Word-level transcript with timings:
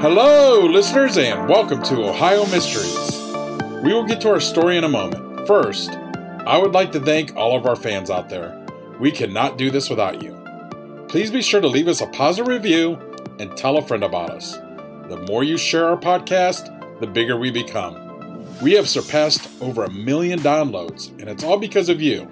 Hello, 0.00 0.60
listeners, 0.60 1.16
and 1.16 1.48
welcome 1.48 1.82
to 1.84 2.08
Ohio 2.08 2.44
Mysteries. 2.46 3.22
We 3.82 3.94
will 3.94 4.04
get 4.04 4.20
to 4.22 4.30
our 4.30 4.40
story 4.40 4.76
in 4.76 4.84
a 4.84 4.88
moment. 4.88 5.46
First, 5.46 5.90
I 6.46 6.58
would 6.58 6.72
like 6.72 6.92
to 6.92 7.00
thank 7.00 7.34
all 7.36 7.56
of 7.56 7.64
our 7.64 7.76
fans 7.76 8.10
out 8.10 8.28
there. 8.28 8.66
We 9.00 9.10
cannot 9.10 9.56
do 9.56 9.70
this 9.70 9.88
without 9.88 10.20
you. 10.20 10.36
Please 11.08 11.30
be 11.30 11.40
sure 11.40 11.60
to 11.60 11.68
leave 11.68 11.88
us 11.88 12.02
a 12.02 12.06
positive 12.08 12.48
review 12.48 12.98
and 13.38 13.56
tell 13.56 13.78
a 13.78 13.82
friend 13.82 14.04
about 14.04 14.30
us. 14.30 14.56
The 15.08 15.24
more 15.26 15.42
you 15.42 15.56
share 15.56 15.88
our 15.88 15.96
podcast, 15.96 17.00
the 17.00 17.06
bigger 17.06 17.38
we 17.38 17.50
become. 17.50 17.96
We 18.60 18.72
have 18.72 18.88
surpassed 18.88 19.48
over 19.62 19.84
a 19.84 19.90
million 19.90 20.40
downloads, 20.40 21.08
and 21.20 21.30
it's 21.30 21.44
all 21.44 21.56
because 21.56 21.88
of 21.88 22.02
you. 22.02 22.28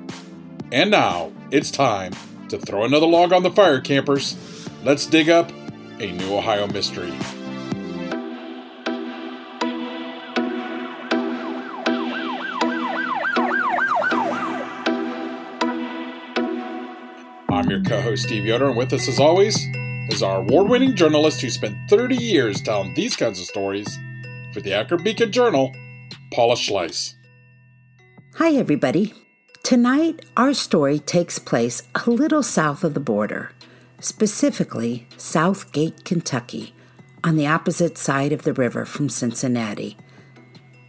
And 0.73 0.91
now, 0.91 1.33
it's 1.51 1.71
time 1.71 2.13
to 2.49 2.59
throw 2.59 2.85
another 2.85 3.07
log 3.07 3.33
on 3.33 3.45
the 3.45 3.51
fire, 3.51 3.81
campers. 3.81 4.37
Let's 4.85 5.07
dig 5.07 5.31
up 5.31 5.51
a 6.01 6.13
new 6.13 6.37
Ohio 6.37 6.67
mystery. 6.67 7.13
Your 17.73 17.81
co 17.81 18.03
host, 18.03 18.25
Steve 18.25 18.45
Yoder, 18.45 18.69
and 18.69 18.77
with 18.77 18.93
us, 18.93 19.09
as 19.09 19.19
always, 19.19 19.57
is 20.11 20.23
our 20.23 20.41
award 20.41 20.69
winning 20.69 20.95
journalist 20.95 21.41
who 21.41 21.49
spent 21.49 21.89
30 21.89 22.17
years 22.17 22.61
telling 22.61 22.93
these 22.93 23.17
kinds 23.17 23.41
of 23.41 23.47
stories 23.47 23.99
for 24.53 24.61
the 24.61 24.75
Akron 24.75 25.03
Beacon 25.03 25.33
Journal, 25.33 25.73
Paula 26.35 26.55
Schleis. 26.55 27.15
Hi, 28.35 28.53
everybody. 28.57 29.15
Tonight, 29.63 30.23
our 30.37 30.53
story 30.53 30.99
takes 30.99 31.39
place 31.39 31.83
a 31.95 32.11
little 32.11 32.43
south 32.43 32.85
of 32.85 32.93
the 32.93 33.01
border, 33.01 33.53
specifically 34.01 35.07
Southgate, 35.17 36.05
Kentucky, 36.05 36.75
on 37.25 37.37
the 37.37 37.47
opposite 37.47 37.97
side 37.97 38.33
of 38.33 38.43
the 38.43 38.53
river 38.53 38.85
from 38.85 39.09
Cincinnati. 39.09 39.97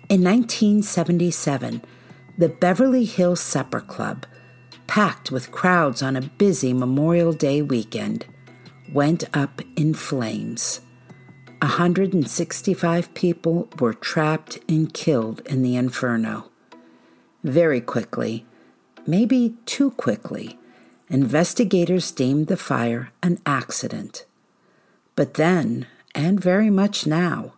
In 0.09 0.21
1977, 0.21 1.81
the 2.37 2.49
Beverly 2.49 3.05
Hills 3.05 3.39
Supper 3.39 3.79
Club, 3.79 4.25
packed 4.93 5.31
with 5.31 5.49
crowds 5.49 6.03
on 6.03 6.15
a 6.15 6.21
busy 6.21 6.71
Memorial 6.71 7.33
Day 7.33 7.63
weekend, 7.63 8.27
went 8.91 9.23
up 9.33 9.59
in 9.75 9.91
flames. 9.91 10.81
165 11.63 13.11
people 13.15 13.67
were 13.79 13.95
trapped 13.95 14.59
and 14.69 14.93
killed 14.93 15.41
in 15.47 15.63
the 15.63 15.75
inferno. 15.75 16.51
Very 17.43 17.81
quickly, 17.81 18.45
maybe 19.07 19.55
too 19.65 19.89
quickly, 19.89 20.59
investigators 21.09 22.11
deemed 22.11 22.45
the 22.45 22.55
fire 22.55 23.11
an 23.23 23.39
accident. 23.47 24.27
But 25.15 25.33
then, 25.33 25.87
and 26.13 26.39
very 26.39 26.69
much 26.69 27.07
now, 27.07 27.53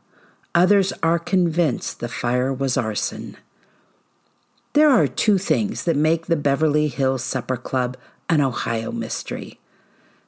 others 0.54 0.94
are 1.04 1.20
convinced 1.20 2.00
the 2.00 2.08
fire 2.08 2.54
was 2.54 2.78
arson. 2.78 3.36
There 4.76 4.92
are 4.92 5.08
two 5.08 5.38
things 5.38 5.86
that 5.86 5.96
make 5.96 6.26
the 6.26 6.36
Beverly 6.36 6.90
Hills 6.90 7.24
Supper 7.24 7.56
Club 7.56 7.96
an 8.30 8.42
Ohio 8.42 8.92
mystery. 8.92 9.58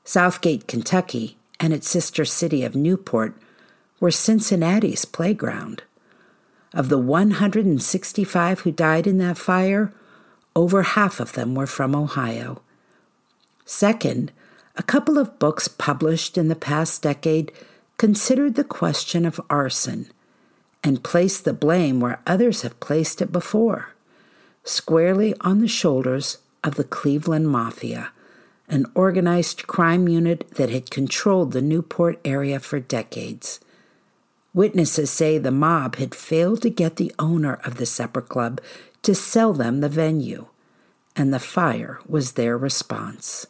Southgate, 0.06 0.70
Kentucky, 0.70 1.38
and 1.60 1.74
its 1.74 1.90
sister 1.90 2.24
city 2.24 2.64
of 2.64 2.74
Newport 2.74 3.36
were 4.00 4.10
Cincinnati's 4.10 5.04
playground. 5.04 5.84
Of 6.74 6.88
the 6.88 6.98
165 6.98 8.62
who 8.62 8.72
died 8.72 9.06
in 9.06 9.18
that 9.18 9.38
fire, 9.38 9.92
over 10.56 10.82
half 10.84 11.20
of 11.20 11.34
them 11.34 11.54
were 11.54 11.68
from 11.68 11.94
Ohio. 11.94 12.62
Second, 13.66 14.32
a 14.78 14.84
couple 14.84 15.18
of 15.18 15.40
books 15.40 15.68
published 15.68 16.38
in 16.38 16.48
the 16.48 16.56
past 16.56 17.02
decade 17.02 17.52
considered 17.98 18.56
the 18.56 18.64
question 18.64 19.26
of 19.26 19.42
arson 19.50 20.10
and 20.86 21.04
placed 21.04 21.44
the 21.44 21.52
blame 21.52 22.00
where 22.00 22.22
others 22.26 22.62
have 22.62 22.80
placed 22.80 23.22
it 23.22 23.34
before 23.34 23.90
squarely 24.68 25.34
on 25.42 25.60
the 25.60 25.68
shoulders 25.68 26.40
of 26.64 26.76
the 26.76 26.84
Cleveland 26.84 27.50
Mafia, 27.50 28.12
an 28.68 28.86
organized 28.96 29.66
crime 29.66 30.08
unit 30.08 30.50
that 30.52 30.70
had 30.70 30.92
controlled 30.92 31.54
the 31.54 31.62
Newport 31.62 32.20
area 32.26 32.60
for 32.60 32.80
decades. 32.80 33.60
Witnesses 34.54 35.10
say 35.10 35.38
the 35.38 35.52
mob 35.52 35.96
had 35.96 36.14
failed 36.14 36.62
to 36.64 36.70
get 36.70 36.98
the 36.98 37.14
owner 37.18 37.60
of 37.64 37.76
the 37.76 37.86
supper 37.86 38.22
club 38.22 38.60
to 39.04 39.16
sell 39.16 39.54
them 39.54 39.80
the 39.80 39.90
venue, 39.90 40.48
and 41.16 41.34
the 41.34 41.40
fire 41.40 42.00
was 42.08 42.34
their 42.34 42.58
response. 42.58 43.48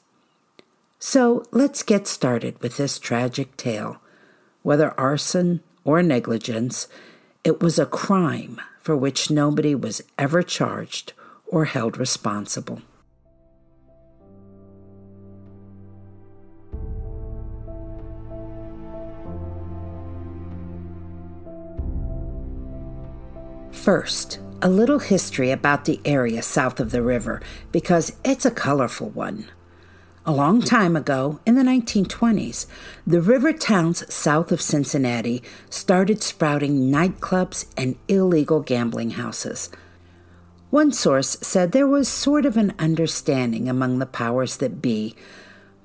So 0.99 1.43
let's 1.51 1.83
get 1.83 2.07
started 2.07 2.61
with 2.61 2.77
this 2.77 2.99
tragic 2.99 3.57
tale. 3.57 3.97
Whether 4.61 4.99
arson 4.99 5.61
or 5.83 6.03
negligence, 6.03 6.87
it 7.43 7.61
was 7.61 7.79
a 7.79 7.85
crime 7.85 8.59
for 8.87 8.95
which 8.95 9.29
nobody 9.29 9.75
was 9.75 10.01
ever 10.17 10.41
charged 10.41 11.11
or 11.45 11.65
held 11.65 11.97
responsible. 11.97 12.81
First, 23.71 24.39
a 24.61 24.69
little 24.69 24.99
history 24.99 25.51
about 25.51 25.83
the 25.83 25.99
area 26.05 26.41
south 26.41 26.79
of 26.79 26.91
the 26.91 27.01
river 27.01 27.41
because 27.73 28.15
it's 28.23 28.45
a 28.45 28.51
colorful 28.51 29.09
one. 29.09 29.47
A 30.29 30.33
long 30.33 30.61
time 30.61 30.97
ago, 30.97 31.39
in 31.45 31.55
the 31.55 31.63
1920s, 31.63 32.65
the 33.07 33.21
river 33.21 33.53
towns 33.53 34.13
south 34.13 34.51
of 34.51 34.61
Cincinnati 34.61 35.41
started 35.69 36.21
sprouting 36.21 36.91
nightclubs 36.91 37.67
and 37.77 37.95
illegal 38.09 38.59
gambling 38.59 39.11
houses. 39.11 39.69
One 40.69 40.91
source 40.91 41.37
said 41.39 41.71
there 41.71 41.87
was 41.87 42.09
sort 42.09 42.45
of 42.45 42.57
an 42.57 42.73
understanding 42.77 43.69
among 43.69 43.99
the 43.99 44.05
powers 44.05 44.57
that 44.57 44.81
be. 44.81 45.15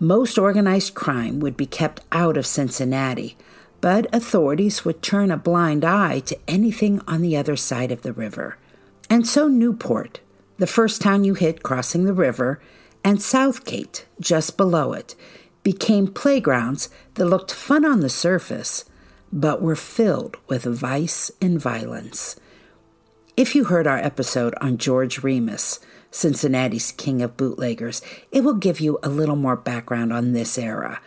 Most 0.01 0.37
organized 0.37 0.95
crime 0.95 1.39
would 1.39 1.57
be 1.57 1.65
kept 1.65 2.01
out 2.11 2.37
of 2.37 2.45
Cincinnati, 2.45 3.37
but 3.81 4.13
authorities 4.13 4.85
would 4.85 5.03
turn 5.03 5.31
a 5.31 5.37
blind 5.37 5.85
eye 5.85 6.19
to 6.19 6.37
anything 6.49 7.01
on 7.07 7.23
the 7.23 7.37
other 7.37 7.55
side 7.55 7.93
of 7.93 8.03
the 8.03 8.13
river. 8.13 8.59
And 9.09 9.25
so 9.25 9.47
Newport, 9.47 10.19
the 10.59 10.67
first 10.67 11.01
town 11.01 11.23
you 11.23 11.35
hit 11.35 11.63
crossing 11.63 12.07
the 12.07 12.13
river, 12.13 12.61
and 13.05 13.21
Southgate, 13.21 14.07
just 14.21 14.57
below 14.57 14.93
it, 14.93 15.15
became 15.63 16.07
playgrounds 16.07 16.89
that 17.15 17.27
looked 17.27 17.53
fun 17.53 17.85
on 17.85 18.01
the 18.01 18.09
surface, 18.09 18.85
but 19.33 19.63
were 19.63 19.77
filled 19.77 20.37
with 20.49 20.65
vice 20.65 21.31
and 21.41 21.61
violence. 21.61 22.37
If 23.37 23.55
you 23.55 23.65
heard 23.65 23.87
our 23.87 23.99
episode 23.99 24.55
on 24.61 24.77
George 24.77 25.23
Remus, 25.23 25.81
Cincinnati's 26.11 26.93
king 26.93 27.23
of 27.23 27.37
bootleggers, 27.37 28.03
it 28.31 28.45
will 28.45 28.55
give 28.55 28.79
you 28.79 28.99
a 29.03 29.09
little 29.09 29.37
more 29.37 29.57
background 29.57 30.13
on 30.13 30.33
this 30.33 30.59
era. 30.59 31.01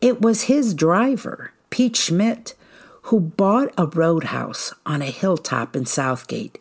It 0.00 0.20
was 0.20 0.42
his 0.42 0.74
driver, 0.74 1.52
Pete 1.70 1.96
Schmidt, 1.96 2.54
who 3.02 3.20
bought 3.20 3.72
a 3.78 3.86
roadhouse 3.86 4.74
on 4.84 5.02
a 5.02 5.06
hilltop 5.06 5.76
in 5.76 5.86
Southgate 5.86 6.58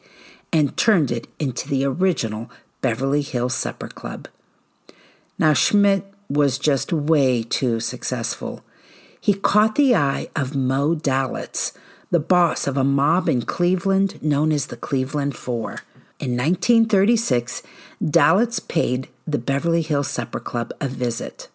and 0.54 0.78
turned 0.78 1.12
it 1.12 1.28
into 1.40 1.68
the 1.68 1.84
original 1.86 2.52
Beverly 2.82 3.22
Hills 3.22 3.56
Supper 3.56 3.88
Club. 3.88 4.28
Now, 5.42 5.54
Schmidt 5.54 6.06
was 6.30 6.60
just 6.60 6.94
way 6.94 7.42
too 7.42 7.80
successful. 7.80 8.64
He 9.20 9.34
caught 9.34 9.74
the 9.74 9.96
eye 9.96 10.30
of 10.36 10.56
Moe 10.56 10.96
Dalitz, 10.96 11.76
the 12.12 12.20
boss 12.20 12.68
of 12.68 12.78
a 12.78 12.84
mob 12.84 13.28
in 13.28 13.42
Cleveland 13.42 14.22
known 14.22 14.52
as 14.52 14.68
the 14.68 14.78
Cleveland 14.78 15.36
Four. 15.36 15.80
In 16.20 16.38
1936, 16.38 17.64
Dalitz 18.04 18.60
paid 18.68 19.08
the 19.26 19.40
Beverly 19.40 19.82
Hills 19.82 20.10
Supper 20.10 20.40
Club 20.40 20.74
a 20.80 20.88
visit, 20.88 21.50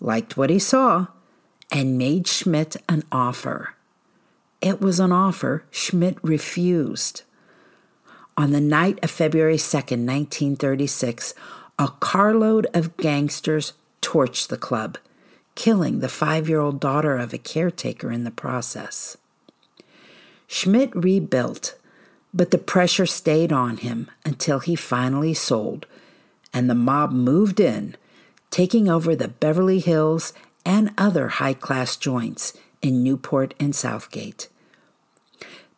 liked 0.00 0.38
what 0.38 0.48
he 0.48 0.58
saw, 0.58 1.08
and 1.70 1.98
made 1.98 2.26
Schmidt 2.26 2.76
an 2.88 3.02
offer. 3.12 3.74
It 4.62 4.80
was 4.80 4.98
an 4.98 5.12
offer 5.12 5.64
Schmidt 5.70 6.16
refused. 6.22 7.24
On 8.38 8.52
the 8.52 8.60
night 8.60 8.98
of 9.02 9.10
February 9.10 9.56
2nd, 9.56 10.06
1936, 10.06 11.34
a 11.78 11.88
carload 12.00 12.66
of 12.74 12.96
gangsters 12.96 13.72
torched 14.02 14.48
the 14.48 14.56
club, 14.56 14.98
killing 15.54 16.00
the 16.00 16.08
five 16.08 16.48
year 16.48 16.60
old 16.60 16.80
daughter 16.80 17.16
of 17.16 17.32
a 17.32 17.38
caretaker 17.38 18.10
in 18.10 18.24
the 18.24 18.30
process. 18.30 19.16
Schmidt 20.46 20.94
rebuilt, 20.94 21.76
but 22.32 22.50
the 22.50 22.58
pressure 22.58 23.06
stayed 23.06 23.52
on 23.52 23.76
him 23.78 24.10
until 24.24 24.60
he 24.60 24.74
finally 24.74 25.34
sold, 25.34 25.86
and 26.52 26.68
the 26.68 26.74
mob 26.74 27.12
moved 27.12 27.60
in, 27.60 27.96
taking 28.50 28.88
over 28.88 29.14
the 29.14 29.28
Beverly 29.28 29.78
Hills 29.78 30.32
and 30.64 30.92
other 30.98 31.28
high 31.28 31.54
class 31.54 31.96
joints 31.96 32.54
in 32.82 33.02
Newport 33.02 33.54
and 33.60 33.74
Southgate. 33.74 34.48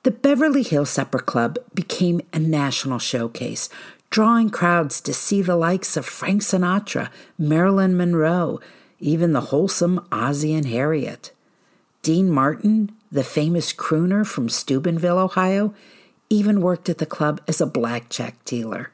The 0.03 0.11
Beverly 0.11 0.63
Hills 0.63 0.89
Supper 0.89 1.19
Club 1.19 1.59
became 1.75 2.23
a 2.33 2.39
national 2.39 2.99
showcase, 2.99 3.69
drawing 4.11 4.51
crowds 4.51 5.01
to 5.01 5.15
see 5.15 5.41
the 5.41 5.57
likes 5.57 5.97
of 5.97 6.05
Frank 6.05 6.43
Sinatra, 6.43 7.11
Marilyn 7.39 7.97
Monroe, 7.97 8.61
even 8.99 9.33
the 9.33 9.41
wholesome 9.41 10.05
Ozzie 10.11 10.53
and 10.53 10.67
Harriet. 10.67 11.33
Dean 12.03 12.31
Martin, 12.31 12.93
the 13.13 13.25
famous 13.25 13.73
crooner 13.73 14.27
from 14.27 14.49
Steubenville, 14.49 15.19
Ohio, 15.19 15.75
even 16.29 16.61
worked 16.61 16.89
at 16.89 16.99
the 16.99 17.07
club 17.07 17.41
as 17.47 17.61
a 17.61 17.67
blackjack 17.67 18.45
dealer. 18.45 18.91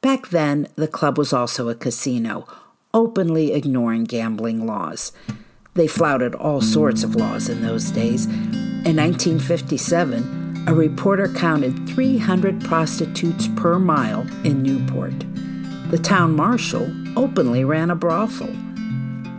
Back 0.00 0.28
then, 0.28 0.68
the 0.76 0.88
club 0.88 1.18
was 1.18 1.32
also 1.32 1.68
a 1.68 1.74
casino, 1.74 2.46
openly 2.94 3.52
ignoring 3.52 4.04
gambling 4.04 4.66
laws. 4.66 5.12
They 5.74 5.86
flouted 5.86 6.34
all 6.34 6.60
sorts 6.60 7.02
of 7.02 7.16
laws 7.16 7.48
in 7.48 7.62
those 7.62 7.90
days. 7.90 8.26
In 8.26 8.96
1957, 8.96 10.37
a 10.68 10.74
reporter 10.74 11.28
counted 11.28 11.88
300 11.88 12.62
prostitutes 12.62 13.48
per 13.56 13.78
mile 13.78 14.20
in 14.44 14.62
Newport. 14.62 15.14
The 15.90 15.96
town 15.96 16.36
marshal 16.36 16.92
openly 17.16 17.64
ran 17.64 17.90
a 17.90 17.94
brothel. 17.94 18.52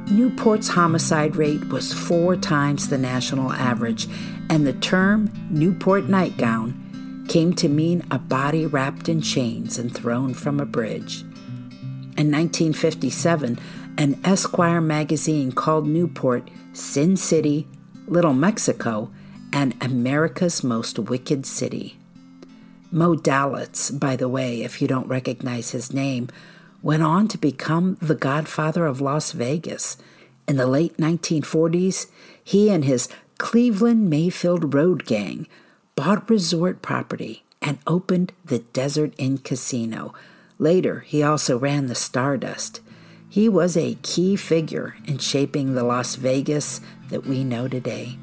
Newport's 0.09 0.69
homicide 0.69 1.35
rate 1.35 1.69
was 1.69 1.93
four 1.93 2.35
times 2.35 2.89
the 2.89 2.97
national 2.97 3.51
average, 3.51 4.07
and 4.49 4.65
the 4.65 4.73
term 4.73 5.31
Newport 5.51 6.09
nightgown 6.09 7.27
came 7.29 7.53
to 7.53 7.69
mean 7.69 8.03
a 8.09 8.17
body 8.17 8.65
wrapped 8.65 9.07
in 9.07 9.21
chains 9.21 9.77
and 9.77 9.93
thrown 9.93 10.33
from 10.33 10.59
a 10.59 10.65
bridge. 10.65 11.21
In 12.17 12.31
1957, 12.31 13.59
an 13.99 14.19
Esquire 14.25 14.81
magazine 14.81 15.51
called 15.51 15.85
Newport 15.85 16.49
Sin 16.73 17.15
City, 17.15 17.67
Little 18.07 18.33
Mexico, 18.33 19.11
and 19.51 19.75
America's 19.81 20.63
Most 20.63 20.99
Wicked 20.99 21.45
City. 21.45 21.97
Moe 22.91 23.15
Dalitz, 23.15 23.97
by 23.97 24.15
the 24.15 24.29
way, 24.29 24.63
if 24.63 24.81
you 24.81 24.87
don't 24.87 25.07
recognize 25.07 25.71
his 25.71 25.93
name, 25.93 26.27
went 26.81 27.03
on 27.03 27.27
to 27.27 27.37
become 27.37 27.97
the 28.01 28.15
godfather 28.15 28.85
of 28.85 29.01
Las 29.01 29.31
Vegas. 29.31 29.97
In 30.47 30.57
the 30.57 30.65
late 30.65 30.97
1940s, 30.97 32.07
he 32.43 32.69
and 32.69 32.85
his 32.85 33.09
Cleveland 33.37 34.09
Mayfield 34.09 34.73
Road 34.73 35.05
Gang 35.05 35.47
bought 35.95 36.29
resort 36.29 36.81
property 36.81 37.43
and 37.61 37.77
opened 37.85 38.33
the 38.43 38.59
Desert 38.59 39.13
Inn 39.17 39.37
Casino. 39.37 40.13
Later, 40.57 41.01
he 41.01 41.21
also 41.21 41.57
ran 41.57 41.87
the 41.87 41.95
Stardust. 41.95 42.81
He 43.29 43.47
was 43.47 43.77
a 43.77 43.97
key 44.01 44.35
figure 44.35 44.95
in 45.05 45.19
shaping 45.19 45.73
the 45.73 45.83
Las 45.83 46.15
Vegas 46.15 46.81
that 47.09 47.25
we 47.25 47.43
know 47.43 47.67
today. 47.67 48.17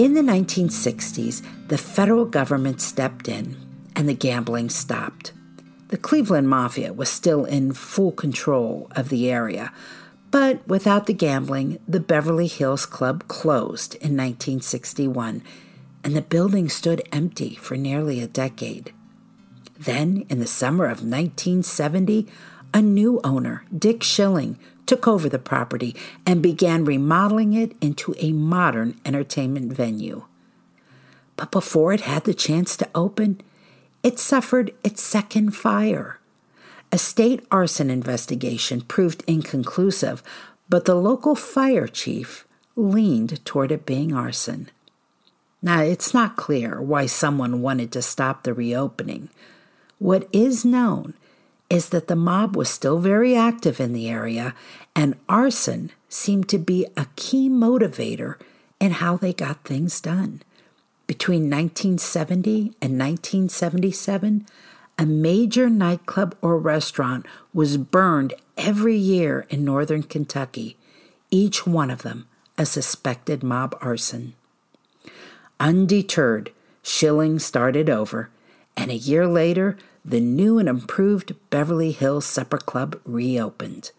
In 0.00 0.14
the 0.14 0.22
1960s, 0.22 1.42
the 1.68 1.76
federal 1.76 2.24
government 2.24 2.80
stepped 2.80 3.28
in 3.28 3.54
and 3.94 4.08
the 4.08 4.14
gambling 4.14 4.70
stopped. 4.70 5.34
The 5.88 5.98
Cleveland 5.98 6.48
Mafia 6.48 6.94
was 6.94 7.10
still 7.10 7.44
in 7.44 7.74
full 7.74 8.10
control 8.10 8.90
of 8.92 9.10
the 9.10 9.30
area, 9.30 9.74
but 10.30 10.66
without 10.66 11.04
the 11.04 11.12
gambling, 11.12 11.80
the 11.86 12.00
Beverly 12.00 12.46
Hills 12.46 12.86
Club 12.86 13.28
closed 13.28 13.94
in 13.96 14.16
1961 14.16 15.42
and 16.02 16.16
the 16.16 16.22
building 16.22 16.70
stood 16.70 17.06
empty 17.12 17.56
for 17.56 17.76
nearly 17.76 18.22
a 18.22 18.26
decade. 18.26 18.94
Then, 19.78 20.24
in 20.30 20.38
the 20.38 20.46
summer 20.46 20.86
of 20.86 21.02
1970, 21.02 22.26
a 22.72 22.80
new 22.80 23.20
owner, 23.22 23.66
Dick 23.76 24.02
Schilling, 24.02 24.58
took 24.90 25.06
over 25.06 25.28
the 25.28 25.38
property 25.38 25.94
and 26.26 26.42
began 26.42 26.84
remodeling 26.84 27.52
it 27.52 27.76
into 27.80 28.12
a 28.18 28.32
modern 28.32 29.00
entertainment 29.04 29.72
venue. 29.72 30.24
But 31.36 31.52
before 31.52 31.92
it 31.92 32.00
had 32.00 32.24
the 32.24 32.34
chance 32.34 32.76
to 32.76 32.88
open, 32.92 33.40
it 34.02 34.18
suffered 34.18 34.74
its 34.82 35.00
second 35.00 35.52
fire. 35.52 36.18
A 36.90 36.98
state 36.98 37.46
arson 37.52 37.88
investigation 37.88 38.80
proved 38.80 39.22
inconclusive, 39.28 40.24
but 40.68 40.86
the 40.86 40.96
local 40.96 41.36
fire 41.36 41.86
chief 41.86 42.44
leaned 42.74 43.44
toward 43.44 43.70
it 43.70 43.86
being 43.86 44.12
arson. 44.12 44.70
Now, 45.62 45.82
it's 45.82 46.12
not 46.12 46.34
clear 46.34 46.82
why 46.82 47.06
someone 47.06 47.62
wanted 47.62 47.92
to 47.92 48.02
stop 48.02 48.42
the 48.42 48.52
reopening. 48.52 49.28
What 50.00 50.26
is 50.32 50.64
known 50.64 51.14
is 51.70 51.90
that 51.90 52.08
the 52.08 52.16
mob 52.16 52.56
was 52.56 52.68
still 52.68 52.98
very 52.98 53.36
active 53.36 53.80
in 53.80 53.92
the 53.92 54.08
area, 54.08 54.54
and 54.94 55.16
arson 55.28 55.90
seemed 56.08 56.48
to 56.48 56.58
be 56.58 56.86
a 56.96 57.06
key 57.16 57.48
motivator 57.48 58.34
in 58.80 58.90
how 58.90 59.16
they 59.16 59.32
got 59.32 59.64
things 59.64 60.00
done. 60.00 60.42
Between 61.06 61.44
1970 61.44 62.72
and 62.82 62.98
1977, 62.98 64.46
a 64.98 65.06
major 65.06 65.70
nightclub 65.70 66.36
or 66.42 66.58
restaurant 66.58 67.24
was 67.54 67.76
burned 67.76 68.34
every 68.58 68.96
year 68.96 69.46
in 69.48 69.64
northern 69.64 70.02
Kentucky, 70.02 70.76
each 71.30 71.66
one 71.66 71.90
of 71.90 72.02
them 72.02 72.26
a 72.58 72.66
suspected 72.66 73.42
mob 73.42 73.74
arson. 73.80 74.34
Undeterred, 75.58 76.52
Schilling 76.82 77.38
started 77.38 77.88
over, 77.88 78.28
and 78.76 78.90
a 78.90 78.96
year 78.96 79.26
later, 79.26 79.78
the 80.04 80.20
new 80.20 80.58
and 80.58 80.68
improved 80.68 81.34
Beverly 81.50 81.92
Hills 81.92 82.24
Supper 82.24 82.58
Club 82.58 83.00
reopened. 83.04 83.90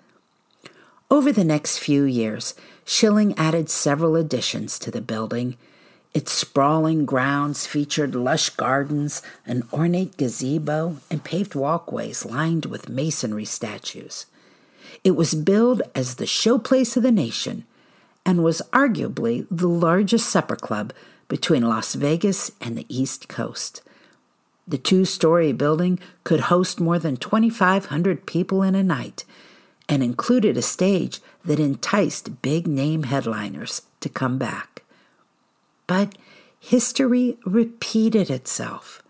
Over 1.09 1.31
the 1.31 1.43
next 1.43 1.77
few 1.77 2.03
years, 2.03 2.55
Schilling 2.85 3.37
added 3.37 3.69
several 3.69 4.15
additions 4.15 4.79
to 4.79 4.91
the 4.91 5.01
building. 5.01 5.57
Its 6.13 6.31
sprawling 6.31 7.05
grounds 7.05 7.65
featured 7.65 8.15
lush 8.15 8.49
gardens, 8.49 9.21
an 9.45 9.63
ornate 9.71 10.17
gazebo, 10.17 10.97
and 11.09 11.23
paved 11.23 11.55
walkways 11.55 12.25
lined 12.25 12.65
with 12.65 12.89
masonry 12.89 13.45
statues. 13.45 14.25
It 15.03 15.11
was 15.11 15.33
billed 15.33 15.81
as 15.95 16.15
the 16.15 16.25
showplace 16.25 16.97
of 16.97 17.03
the 17.03 17.11
nation 17.11 17.65
and 18.25 18.43
was 18.43 18.61
arguably 18.73 19.47
the 19.49 19.67
largest 19.67 20.29
supper 20.29 20.55
club 20.55 20.93
between 21.27 21.63
Las 21.63 21.93
Vegas 21.93 22.51
and 22.59 22.77
the 22.77 22.85
East 22.89 23.27
Coast. 23.27 23.81
The 24.67 24.77
two 24.77 25.05
story 25.05 25.51
building 25.51 25.99
could 26.23 26.41
host 26.41 26.79
more 26.79 26.99
than 26.99 27.17
2,500 27.17 28.25
people 28.25 28.63
in 28.63 28.75
a 28.75 28.83
night 28.83 29.25
and 29.89 30.03
included 30.03 30.55
a 30.55 30.61
stage 30.61 31.19
that 31.43 31.59
enticed 31.59 32.41
big 32.41 32.67
name 32.67 33.03
headliners 33.03 33.81
to 33.99 34.09
come 34.09 34.37
back. 34.37 34.83
But 35.87 36.17
history 36.59 37.37
repeated 37.45 38.29
itself. 38.29 39.03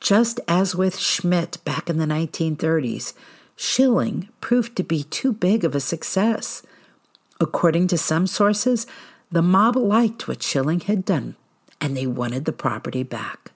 Just 0.00 0.40
as 0.48 0.74
with 0.74 0.98
Schmidt 0.98 1.58
back 1.64 1.88
in 1.88 1.98
the 1.98 2.06
1930s, 2.06 3.14
Schilling 3.56 4.28
proved 4.40 4.76
to 4.76 4.82
be 4.82 5.04
too 5.04 5.32
big 5.32 5.64
of 5.64 5.74
a 5.74 5.80
success. 5.80 6.62
According 7.38 7.88
to 7.88 7.98
some 7.98 8.26
sources, 8.26 8.86
the 9.30 9.42
mob 9.42 9.76
liked 9.76 10.26
what 10.26 10.42
Schilling 10.42 10.80
had 10.80 11.04
done 11.04 11.36
and 11.80 11.96
they 11.96 12.06
wanted 12.06 12.44
the 12.44 12.52
property 12.52 13.02
back 13.02 13.52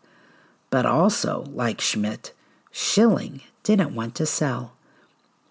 but 0.74 0.84
also, 0.84 1.44
like 1.52 1.80
Schmidt, 1.80 2.32
Schilling 2.72 3.42
didn't 3.62 3.94
want 3.94 4.16
to 4.16 4.26
sell. 4.26 4.72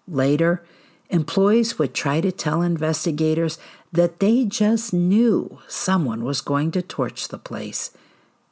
Later, 0.06 0.62
employees 1.08 1.78
would 1.78 1.94
try 1.94 2.20
to 2.20 2.30
tell 2.30 2.60
investigators 2.60 3.56
that 3.90 4.20
they 4.20 4.44
just 4.44 4.92
knew 4.92 5.60
someone 5.66 6.24
was 6.24 6.42
going 6.42 6.72
to 6.72 6.82
torch 6.82 7.28
the 7.28 7.38
place. 7.38 7.90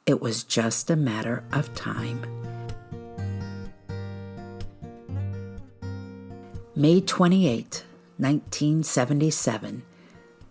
It 0.07 0.23
was 0.23 0.45
just 0.45 0.89
a 0.89 0.97
matter 0.97 1.45
of 1.53 1.75
time. 1.75 2.25
May 6.75 7.03
28, 7.03 7.85
1977. 8.17 9.83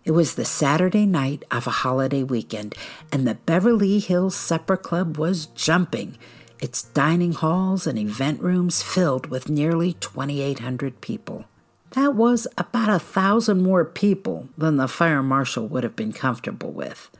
It 0.04 0.12
was 0.12 0.34
the 0.34 0.46
Saturday 0.46 1.06
night 1.06 1.44
of 1.52 1.68
a 1.68 1.72
holiday 1.86 2.24
weekend, 2.24 2.74
and 3.12 3.28
the 3.28 3.36
Beverly 3.36 4.00
Hills 4.00 4.36
Supper 4.36 4.76
Club 4.76 5.16
was 5.16 5.46
jumping, 5.48 6.18
its 6.60 6.82
dining 6.82 7.34
halls 7.34 7.86
and 7.86 8.00
event 8.00 8.42
rooms 8.42 8.82
filled 8.82 9.28
with 9.28 9.48
nearly 9.48 9.94
2,800 9.94 11.02
people. 11.02 11.46
That 11.92 12.16
was 12.16 12.48
about 12.58 12.90
a 12.90 12.98
thousand 12.98 13.62
more 13.62 13.86
people 13.86 14.50
than 14.58 14.78
the 14.78 14.88
fire 14.88 15.22
marshal 15.22 15.68
would 15.68 15.84
have 15.84 15.96
been 15.96 16.14
comfortable 16.14 16.72
with. 16.72 17.12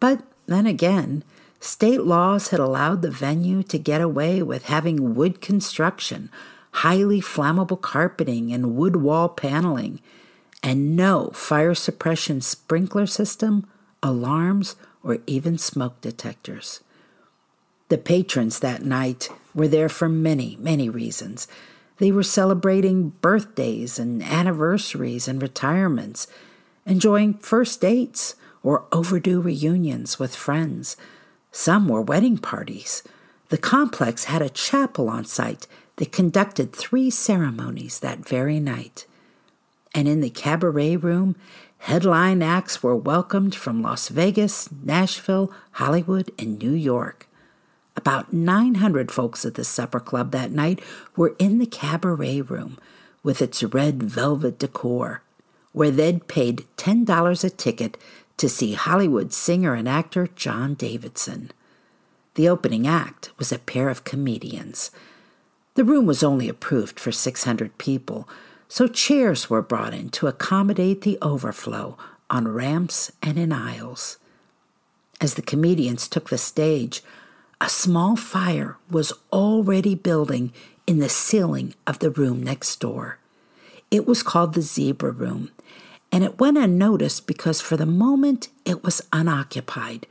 But 0.00 0.24
then 0.46 0.66
again, 0.66 1.22
state 1.60 2.02
laws 2.02 2.48
had 2.48 2.58
allowed 2.58 3.02
the 3.02 3.12
venue 3.12 3.62
to 3.64 3.78
get 3.78 4.00
away 4.00 4.42
with 4.42 4.64
having 4.64 5.14
wood 5.14 5.40
construction, 5.40 6.30
highly 6.72 7.20
flammable 7.20 7.80
carpeting, 7.80 8.52
and 8.52 8.74
wood 8.74 8.96
wall 8.96 9.28
paneling 9.28 10.00
and 10.62 10.96
no 10.96 11.30
fire 11.34 11.74
suppression 11.74 12.40
sprinkler 12.40 13.06
system, 13.06 13.66
alarms, 14.02 14.76
or 15.02 15.18
even 15.26 15.58
smoke 15.58 16.00
detectors. 16.00 16.80
The 17.88 17.98
patrons 17.98 18.60
that 18.60 18.84
night 18.84 19.28
were 19.54 19.68
there 19.68 19.88
for 19.88 20.08
many, 20.08 20.56
many 20.60 20.88
reasons. 20.88 21.48
They 21.98 22.10
were 22.10 22.22
celebrating 22.22 23.10
birthdays 23.20 23.98
and 23.98 24.22
anniversaries 24.22 25.28
and 25.28 25.42
retirements, 25.42 26.26
enjoying 26.86 27.34
first 27.34 27.80
dates 27.80 28.34
or 28.62 28.84
overdue 28.92 29.40
reunions 29.40 30.18
with 30.18 30.34
friends. 30.34 30.96
Some 31.50 31.88
were 31.88 32.00
wedding 32.00 32.38
parties. 32.38 33.02
The 33.50 33.58
complex 33.58 34.24
had 34.24 34.40
a 34.40 34.48
chapel 34.48 35.10
on 35.10 35.24
site 35.26 35.66
that 35.96 36.12
conducted 36.12 36.72
three 36.72 37.10
ceremonies 37.10 38.00
that 38.00 38.26
very 38.26 38.58
night 38.58 39.04
and 39.94 40.08
in 40.08 40.20
the 40.20 40.30
cabaret 40.30 40.96
room, 40.96 41.36
headline 41.78 42.42
acts 42.42 42.82
were 42.82 42.96
welcomed 42.96 43.54
from 43.54 43.82
Las 43.82 44.08
Vegas, 44.08 44.70
Nashville, 44.82 45.52
Hollywood, 45.72 46.30
and 46.38 46.58
New 46.58 46.72
York. 46.72 47.28
About 47.96 48.32
900 48.32 49.10
folks 49.10 49.44
at 49.44 49.54
the 49.54 49.64
supper 49.64 50.00
club 50.00 50.30
that 50.32 50.50
night 50.50 50.80
were 51.16 51.36
in 51.38 51.58
the 51.58 51.66
cabaret 51.66 52.40
room 52.40 52.78
with 53.22 53.42
its 53.42 53.62
red 53.62 54.02
velvet 54.02 54.58
decor, 54.58 55.22
where 55.72 55.90
they'd 55.90 56.26
paid 56.26 56.64
$10 56.76 57.44
a 57.44 57.50
ticket 57.50 57.98
to 58.38 58.48
see 58.48 58.72
Hollywood 58.72 59.32
singer 59.32 59.74
and 59.74 59.88
actor 59.88 60.28
John 60.34 60.74
Davidson. 60.74 61.50
The 62.34 62.48
opening 62.48 62.86
act 62.86 63.30
was 63.38 63.52
a 63.52 63.58
pair 63.58 63.90
of 63.90 64.04
comedians. 64.04 64.90
The 65.74 65.84
room 65.84 66.06
was 66.06 66.22
only 66.22 66.48
approved 66.48 66.98
for 66.98 67.12
600 67.12 67.76
people, 67.78 68.28
so 68.72 68.88
chairs 68.88 69.50
were 69.50 69.60
brought 69.60 69.92
in 69.92 70.08
to 70.08 70.26
accommodate 70.26 71.02
the 71.02 71.18
overflow 71.20 71.94
on 72.30 72.48
ramps 72.48 73.12
and 73.22 73.38
in 73.38 73.52
aisles. 73.52 74.16
As 75.20 75.34
the 75.34 75.42
comedians 75.42 76.08
took 76.08 76.30
the 76.30 76.38
stage, 76.38 77.02
a 77.60 77.68
small 77.68 78.16
fire 78.16 78.78
was 78.90 79.12
already 79.30 79.94
building 79.94 80.54
in 80.86 81.00
the 81.00 81.10
ceiling 81.10 81.74
of 81.86 81.98
the 81.98 82.08
room 82.08 82.42
next 82.42 82.80
door. 82.80 83.18
It 83.90 84.06
was 84.06 84.22
called 84.22 84.54
the 84.54 84.62
Zebra 84.62 85.10
Room, 85.10 85.50
and 86.10 86.24
it 86.24 86.40
went 86.40 86.56
unnoticed 86.56 87.26
because 87.26 87.60
for 87.60 87.76
the 87.76 87.84
moment 87.84 88.48
it 88.64 88.82
was 88.82 89.06
unoccupied. 89.12 90.06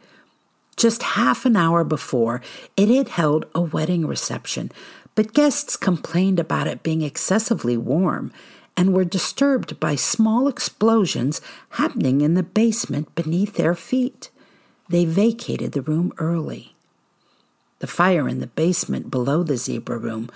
Just 0.78 1.02
half 1.02 1.48
an 1.48 1.56
hour 1.56 1.84
before, 1.84 2.44
it 2.78 2.90
had 2.90 3.10
held 3.10 3.46
a 3.56 3.62
wedding 3.62 4.06
reception, 4.06 4.72
but 5.16 5.34
guests 5.34 5.76
complained 5.76 6.40
about 6.40 6.68
it 6.68 6.84
being 6.84 7.02
excessively 7.02 7.78
warm 7.78 8.32
and 8.78 8.94
were 8.94 9.04
disturbed 9.04 9.80
by 9.80 9.96
small 9.96 10.48
explosions 10.48 11.42
happening 11.72 12.22
in 12.22 12.34
the 12.34 12.44
basement 12.44 13.14
beneath 13.16 13.56
their 13.56 13.76
feet. 13.76 14.30
They 14.90 15.06
vacated 15.06 15.74
the 15.74 15.82
room 15.82 16.14
early. 16.18 16.76
The 17.80 17.88
fire 17.88 18.30
in 18.30 18.40
the 18.40 18.48
basement 18.48 19.12
below 19.12 19.44
the 19.44 19.58
zebra 19.58 19.98
room 19.98 20.30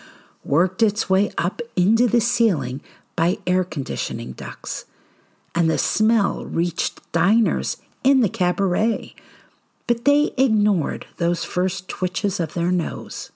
worked 0.44 0.84
its 0.84 1.10
way 1.10 1.32
up 1.38 1.62
into 1.76 2.08
the 2.08 2.22
ceiling 2.22 2.82
by 3.16 3.38
air 3.48 3.64
conditioning 3.64 4.34
ducts, 4.34 4.86
and 5.54 5.70
the 5.70 5.78
smell 5.78 6.46
reached 6.46 7.12
diners 7.12 7.78
in 8.04 8.22
the 8.22 8.30
cabaret, 8.30 9.16
but 9.88 10.06
they 10.06 10.34
ignored 10.38 11.06
those 11.18 11.46
first 11.46 11.88
twitches 11.88 12.40
of 12.40 12.54
their 12.54 12.72
nose. 12.72 13.32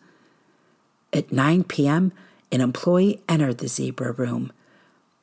At 1.12 1.32
9 1.32 1.64
p.m., 1.64 2.12
an 2.52 2.62
employee 2.62 3.22
entered 3.28 3.60
the 3.60 3.68
zebra 3.68 4.12
room. 4.12 4.52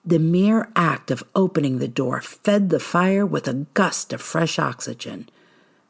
The 0.04 0.18
mere 0.18 0.70
act 0.76 1.10
of 1.10 1.24
opening 1.34 1.78
the 1.78 1.88
door 1.88 2.20
fed 2.20 2.70
the 2.70 2.80
fire 2.80 3.26
with 3.26 3.48
a 3.48 3.66
gust 3.74 4.12
of 4.12 4.20
fresh 4.20 4.58
oxygen. 4.58 5.28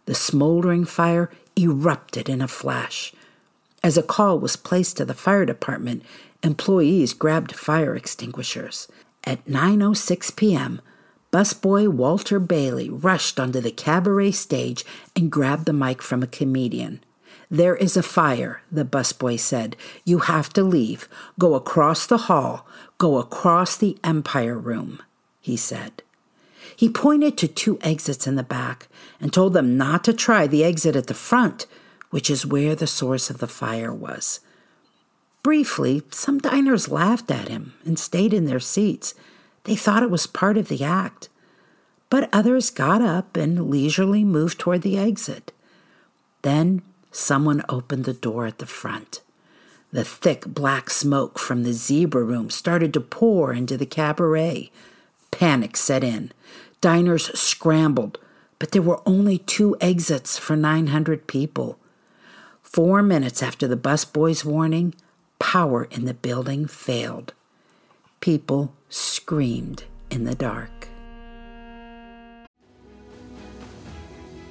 The 0.07 0.15
smoldering 0.15 0.85
fire 0.85 1.31
erupted 1.59 2.29
in 2.29 2.41
a 2.41 2.49
flash. 2.49 3.13
As 3.83 3.97
a 3.99 4.03
call 4.03 4.39
was 4.39 4.57
placed 4.57 4.97
to 4.97 5.05
the 5.05 5.15
fire 5.15 5.45
department, 5.45 6.03
employees 6.43 7.13
grabbed 7.13 7.55
fire 7.55 7.95
extinguishers. 7.95 8.89
At 9.25 9.45
9:06 9.47 10.35
p.m., 10.37 10.81
busboy 11.33 11.89
Walter 11.89 12.39
Bailey 12.39 12.89
rushed 12.89 13.39
onto 13.39 13.61
the 13.61 13.71
cabaret 13.71 14.31
stage 14.31 14.85
and 15.15 15.31
grabbed 15.31 15.67
the 15.67 15.73
mic 15.73 16.01
from 16.01 16.23
a 16.23 16.27
comedian. 16.27 17.01
There 17.51 17.77
is 17.77 17.97
a 17.97 18.03
fire, 18.03 18.63
the 18.73 18.85
busboy 18.85 19.39
said. 19.39 19.77
You 20.05 20.21
have 20.21 20.49
to 20.55 20.63
leave. 20.63 21.09
Go 21.39 21.55
across 21.55 22.07
the 22.07 22.19
hall. 22.19 22.67
Go 22.99 23.19
across 23.19 23.77
the 23.77 23.97
Empire 24.03 24.59
Room, 24.59 25.01
he 25.41 25.57
said. 25.57 26.03
He 26.75 26.89
pointed 26.89 27.39
to 27.39 27.49
two 27.49 27.79
exits 27.83 28.27
in 28.27 28.35
the 28.35 28.43
back 28.43 28.89
and 29.21 29.33
told 29.33 29.53
them 29.53 29.77
not 29.77 30.03
to 30.05 30.13
try 30.13 30.47
the 30.47 30.65
exit 30.65 30.97
at 30.97 31.07
the 31.07 31.15
front, 31.15 31.67
which 32.11 32.29
is 32.29 32.45
where 32.45 32.75
the 32.75 32.87
source 32.87 33.31
of 33.31 33.39
the 33.39 33.47
fire 33.47 33.95
was. 33.95 34.41
Briefly, 35.43 36.03
some 36.11 36.39
diners 36.39 36.89
laughed 36.89 37.31
at 37.31 37.49
him 37.49 37.75
and 37.85 37.99
stayed 37.99 38.35
in 38.35 38.47
their 38.47 38.61
seats. 38.61 39.15
They 39.65 39.77
thought 39.77 40.03
it 40.03 40.11
was 40.11 40.27
part 40.27 40.59
of 40.59 40.69
the 40.69 40.83
act. 40.83 41.29
But 42.11 42.29
others 42.33 42.71
got 42.71 43.01
up 43.01 43.37
and 43.37 43.71
leisurely 43.71 44.25
moved 44.25 44.59
toward 44.59 44.83
the 44.83 44.99
exit. 44.99 45.53
Then 46.43 46.83
someone 47.17 47.65
opened 47.69 48.05
the 48.05 48.13
door 48.13 48.47
at 48.47 48.59
the 48.59 48.67
front. 48.67 49.23
The 49.91 50.05
thick 50.05 50.47
black 50.47 50.91
smoke 50.91 51.39
from 51.39 51.63
the 51.63 51.73
zebra 51.73 52.23
room 52.23 52.51
started 52.51 52.93
to 52.95 53.01
pour 53.01 53.53
into 53.53 53.77
the 53.77 53.87
cabaret. 53.87 54.71
Panic 55.31 55.77
set 55.77 56.05
in. 56.05 56.33
Diners 56.81 57.27
scrambled, 57.39 58.19
but 58.59 58.73
there 58.73 58.83
were 58.83 59.01
only 59.07 59.39
two 59.39 59.77
exits 59.81 60.39
for 60.39 60.57
900 60.57 61.27
people. 61.27 61.79
Four 62.63 63.03
minutes 63.03 63.43
after 63.43 63.67
the 63.67 63.77
busboy's 63.77 64.45
warning, 64.45 64.95
power 65.39 65.85
in 65.85 66.05
the 66.05 66.15
building 66.15 66.67
failed. 66.67 67.33
People 68.21 68.75
screamed 68.91 69.85
in 70.11 70.25
the 70.25 70.35
dark. 70.35 70.89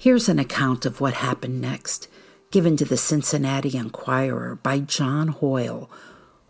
Here's 0.00 0.30
an 0.30 0.38
account 0.38 0.86
of 0.86 1.02
what 1.02 1.12
happened 1.12 1.60
next. 1.60 2.08
given 2.50 2.74
to 2.78 2.86
the 2.86 2.96
Cincinnati 2.96 3.76
Enquirer 3.76 4.54
by 4.54 4.78
John 4.78 5.28
Hoyle. 5.28 5.90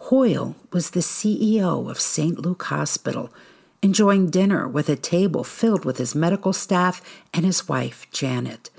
Hoyle 0.02 0.54
was 0.72 0.90
the 0.90 1.00
CEO 1.00 1.90
of 1.90 1.98
St. 1.98 2.38
Luke 2.38 2.62
Hospital, 2.62 3.34
enjoying 3.82 4.30
dinner 4.30 4.68
with 4.68 4.88
a 4.88 4.94
table 4.94 5.42
filled 5.42 5.84
with 5.84 5.98
his 5.98 6.14
medical 6.14 6.52
staff 6.52 7.02
and 7.34 7.44
his 7.44 7.68
wife, 7.68 8.06
Janet. 8.12 8.70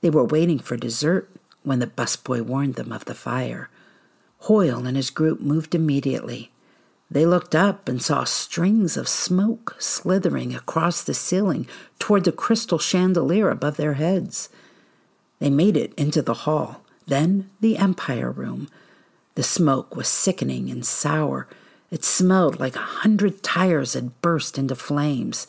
They 0.00 0.08
were 0.08 0.24
waiting 0.24 0.60
for 0.60 0.78
dessert 0.78 1.30
when 1.62 1.80
the 1.80 1.86
busboy 1.86 2.40
warned 2.40 2.76
them 2.76 2.92
of 2.92 3.04
the 3.04 3.14
fire. 3.14 3.68
Hoyle 4.38 4.86
and 4.86 4.96
his 4.96 5.10
group 5.10 5.42
moved 5.42 5.74
immediately. 5.74 6.50
They 7.10 7.24
looked 7.24 7.54
up 7.54 7.88
and 7.88 8.02
saw 8.02 8.24
strings 8.24 8.96
of 8.96 9.08
smoke 9.08 9.76
slithering 9.78 10.54
across 10.54 11.02
the 11.02 11.14
ceiling 11.14 11.68
toward 11.98 12.24
the 12.24 12.32
crystal 12.32 12.78
chandelier 12.78 13.48
above 13.48 13.76
their 13.76 13.94
heads. 13.94 14.48
They 15.38 15.50
made 15.50 15.76
it 15.76 15.94
into 15.94 16.20
the 16.20 16.34
hall, 16.34 16.82
then 17.06 17.48
the 17.60 17.78
Empire 17.78 18.30
Room. 18.30 18.68
The 19.36 19.44
smoke 19.44 19.94
was 19.94 20.08
sickening 20.08 20.70
and 20.70 20.84
sour. 20.84 21.46
It 21.90 22.04
smelled 22.04 22.58
like 22.58 22.74
a 22.74 22.80
hundred 22.80 23.42
tires 23.42 23.94
had 23.94 24.20
burst 24.20 24.58
into 24.58 24.74
flames. 24.74 25.46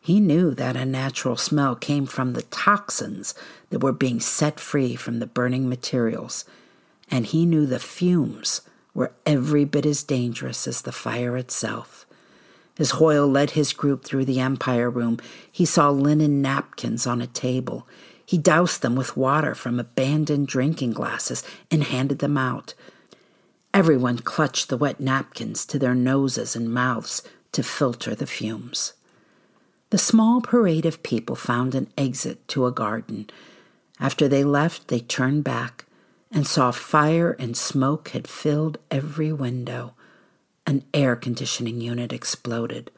He 0.00 0.20
knew 0.20 0.50
that 0.54 0.76
unnatural 0.76 1.36
smell 1.36 1.74
came 1.74 2.04
from 2.04 2.32
the 2.32 2.42
toxins 2.42 3.34
that 3.70 3.82
were 3.82 3.92
being 3.92 4.20
set 4.20 4.60
free 4.60 4.96
from 4.96 5.20
the 5.20 5.26
burning 5.26 5.68
materials, 5.68 6.44
and 7.10 7.24
he 7.24 7.46
knew 7.46 7.64
the 7.64 7.78
fumes 7.78 8.60
were 8.94 9.12
every 9.24 9.64
bit 9.64 9.86
as 9.86 10.02
dangerous 10.02 10.66
as 10.66 10.82
the 10.82 10.92
fire 10.92 11.36
itself. 11.36 12.06
As 12.78 12.92
Hoyle 12.92 13.28
led 13.28 13.50
his 13.50 13.72
group 13.72 14.04
through 14.04 14.24
the 14.24 14.40
Empire 14.40 14.88
Room, 14.88 15.18
he 15.50 15.64
saw 15.64 15.90
linen 15.90 16.40
napkins 16.40 17.06
on 17.06 17.20
a 17.20 17.26
table. 17.26 17.86
He 18.24 18.38
doused 18.38 18.82
them 18.82 18.96
with 18.96 19.16
water 19.16 19.54
from 19.54 19.78
abandoned 19.78 20.48
drinking 20.48 20.92
glasses 20.92 21.42
and 21.70 21.84
handed 21.84 22.20
them 22.20 22.38
out. 22.38 22.74
Everyone 23.74 24.18
clutched 24.18 24.68
the 24.68 24.76
wet 24.76 25.00
napkins 25.00 25.64
to 25.66 25.78
their 25.78 25.94
noses 25.94 26.56
and 26.56 26.72
mouths 26.72 27.22
to 27.52 27.62
filter 27.62 28.14
the 28.14 28.26
fumes. 28.26 28.94
The 29.90 29.98
small 29.98 30.40
parade 30.40 30.86
of 30.86 31.02
people 31.02 31.36
found 31.36 31.74
an 31.74 31.88
exit 31.98 32.46
to 32.48 32.66
a 32.66 32.72
garden. 32.72 33.28
After 34.00 34.28
they 34.28 34.44
left, 34.44 34.88
they 34.88 35.00
turned 35.00 35.44
back 35.44 35.84
and 36.32 36.46
saw 36.46 36.70
fire 36.70 37.32
and 37.38 37.56
smoke 37.56 38.08
had 38.08 38.26
filled 38.26 38.78
every 38.90 39.32
window. 39.32 39.94
An 40.66 40.84
air 40.94 41.14
conditioning 41.14 41.80
unit 41.80 42.12
exploded. 42.12 42.90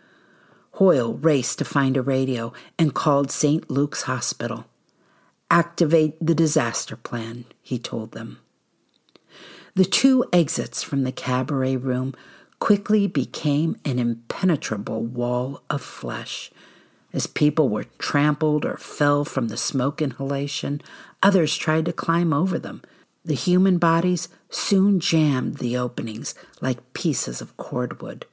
Hoyle 0.72 1.14
raced 1.14 1.58
to 1.58 1.64
find 1.64 1.96
a 1.96 2.02
radio 2.02 2.52
and 2.78 2.94
called 2.94 3.30
St. 3.30 3.70
Luke's 3.70 4.02
Hospital. 4.02 4.66
Activate 5.50 6.14
the 6.24 6.34
disaster 6.34 6.96
plan, 6.96 7.44
he 7.62 7.78
told 7.78 8.12
them. 8.12 8.38
The 9.74 9.84
two 9.84 10.24
exits 10.32 10.82
from 10.82 11.02
the 11.02 11.12
cabaret 11.12 11.76
room 11.76 12.14
quickly 12.60 13.06
became 13.06 13.76
an 13.84 13.98
impenetrable 13.98 15.02
wall 15.02 15.62
of 15.68 15.82
flesh. 15.82 16.50
As 17.12 17.26
people 17.26 17.68
were 17.68 17.86
trampled 17.98 18.64
or 18.64 18.76
fell 18.76 19.24
from 19.24 19.48
the 19.48 19.56
smoke 19.56 20.00
inhalation, 20.00 20.80
others 21.22 21.56
tried 21.56 21.84
to 21.86 21.92
climb 21.92 22.32
over 22.32 22.58
them. 22.58 22.82
The 23.24 23.34
human 23.34 23.78
bodies 23.78 24.28
soon 24.50 25.00
jammed 25.00 25.56
the 25.56 25.76
openings 25.76 26.34
like 26.60 26.92
pieces 26.92 27.40
of 27.40 27.56
cordwood. 27.56 28.26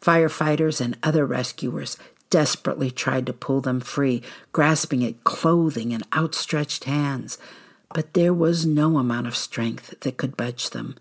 Firefighters 0.00 0.80
and 0.80 0.96
other 1.02 1.26
rescuers 1.26 1.96
desperately 2.30 2.90
tried 2.90 3.26
to 3.26 3.32
pull 3.32 3.60
them 3.60 3.80
free, 3.80 4.22
grasping 4.52 5.04
at 5.04 5.24
clothing 5.24 5.92
and 5.92 6.06
outstretched 6.14 6.84
hands, 6.84 7.38
but 7.94 8.14
there 8.14 8.34
was 8.34 8.66
no 8.66 8.98
amount 8.98 9.26
of 9.26 9.36
strength 9.36 9.98
that 10.00 10.16
could 10.16 10.36
budge 10.36 10.70
them. 10.70 10.96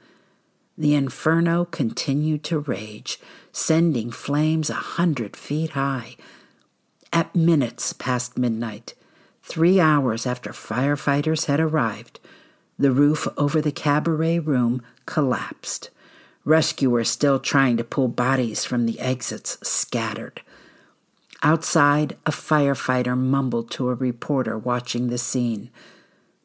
The 0.77 0.95
inferno 0.95 1.65
continued 1.65 2.43
to 2.45 2.59
rage, 2.59 3.19
sending 3.51 4.11
flames 4.11 4.69
a 4.69 4.73
hundred 4.73 5.35
feet 5.35 5.71
high. 5.71 6.15
At 7.13 7.35
minutes 7.35 7.93
past 7.93 8.37
midnight, 8.37 8.93
three 9.41 9.79
hours 9.79 10.25
after 10.25 10.51
firefighters 10.51 11.45
had 11.45 11.59
arrived, 11.59 12.19
the 12.77 12.91
roof 12.91 13.27
over 13.37 13.61
the 13.61 13.71
cabaret 13.71 14.39
room 14.39 14.81
collapsed. 15.05 15.89
Rescuers 16.43 17.09
still 17.09 17.39
trying 17.39 17.77
to 17.77 17.83
pull 17.83 18.07
bodies 18.07 18.65
from 18.65 18.85
the 18.85 18.99
exits 18.99 19.57
scattered. 19.67 20.41
Outside, 21.41 22.17
a 22.25 22.31
firefighter 22.31 23.17
mumbled 23.17 23.71
to 23.71 23.89
a 23.89 23.95
reporter 23.95 24.57
watching 24.57 25.09
the 25.09 25.17
scene. 25.17 25.69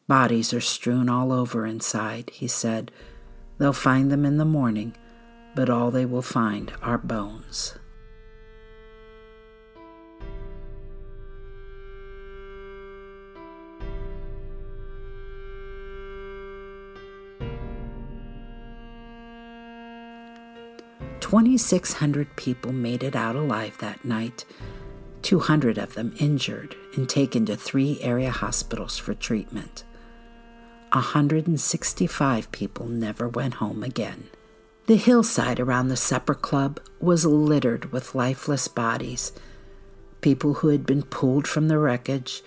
Bodies 0.07 0.53
are 0.53 0.61
strewn 0.61 1.09
all 1.09 1.31
over 1.31 1.65
inside, 1.65 2.29
he 2.33 2.47
said. 2.47 2.91
They'll 3.57 3.73
find 3.73 4.11
them 4.11 4.25
in 4.25 4.37
the 4.37 4.45
morning, 4.45 4.95
but 5.55 5.69
all 5.69 5.91
they 5.91 6.05
will 6.05 6.21
find 6.21 6.73
are 6.81 6.97
bones. 6.97 7.75
2,600 21.31 22.35
people 22.35 22.73
made 22.73 23.01
it 23.01 23.15
out 23.15 23.37
alive 23.37 23.77
that 23.77 24.03
night, 24.03 24.43
200 25.21 25.77
of 25.77 25.93
them 25.93 26.13
injured 26.19 26.75
and 26.97 27.07
taken 27.07 27.45
to 27.45 27.55
three 27.55 27.97
area 28.01 28.29
hospitals 28.29 28.97
for 28.97 29.13
treatment. 29.13 29.85
165 30.91 32.51
people 32.51 32.85
never 32.85 33.29
went 33.29 33.53
home 33.53 33.81
again. 33.81 34.25
The 34.87 34.97
hillside 34.97 35.57
around 35.57 35.87
the 35.87 35.95
supper 35.95 36.33
club 36.33 36.81
was 36.99 37.25
littered 37.25 37.93
with 37.93 38.13
lifeless 38.13 38.67
bodies 38.67 39.31
people 40.19 40.55
who 40.55 40.67
had 40.67 40.85
been 40.85 41.01
pulled 41.01 41.47
from 41.47 41.69
the 41.69 41.79
wreckage, 41.79 42.43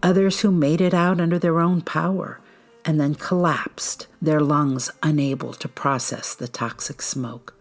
others 0.00 0.42
who 0.42 0.52
made 0.52 0.80
it 0.80 0.94
out 0.94 1.20
under 1.20 1.40
their 1.40 1.58
own 1.58 1.80
power 1.80 2.38
and 2.84 3.00
then 3.00 3.16
collapsed, 3.16 4.06
their 4.22 4.40
lungs 4.40 4.92
unable 5.02 5.52
to 5.52 5.66
process 5.66 6.36
the 6.36 6.46
toxic 6.46 7.02
smoke 7.02 7.56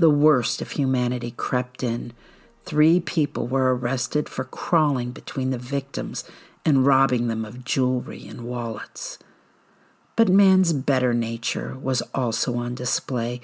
the 0.00 0.10
worst 0.10 0.62
of 0.62 0.72
humanity 0.72 1.30
crept 1.30 1.82
in. 1.82 2.12
Three 2.64 3.00
people 3.00 3.46
were 3.46 3.74
arrested 3.74 4.28
for 4.28 4.44
crawling 4.44 5.10
between 5.10 5.50
the 5.50 5.58
victims 5.58 6.24
and 6.64 6.86
robbing 6.86 7.28
them 7.28 7.44
of 7.44 7.64
jewelry 7.64 8.26
and 8.26 8.44
wallets. 8.44 9.18
But 10.16 10.28
man's 10.28 10.72
better 10.72 11.14
nature 11.14 11.76
was 11.80 12.02
also 12.14 12.56
on 12.56 12.74
display. 12.74 13.40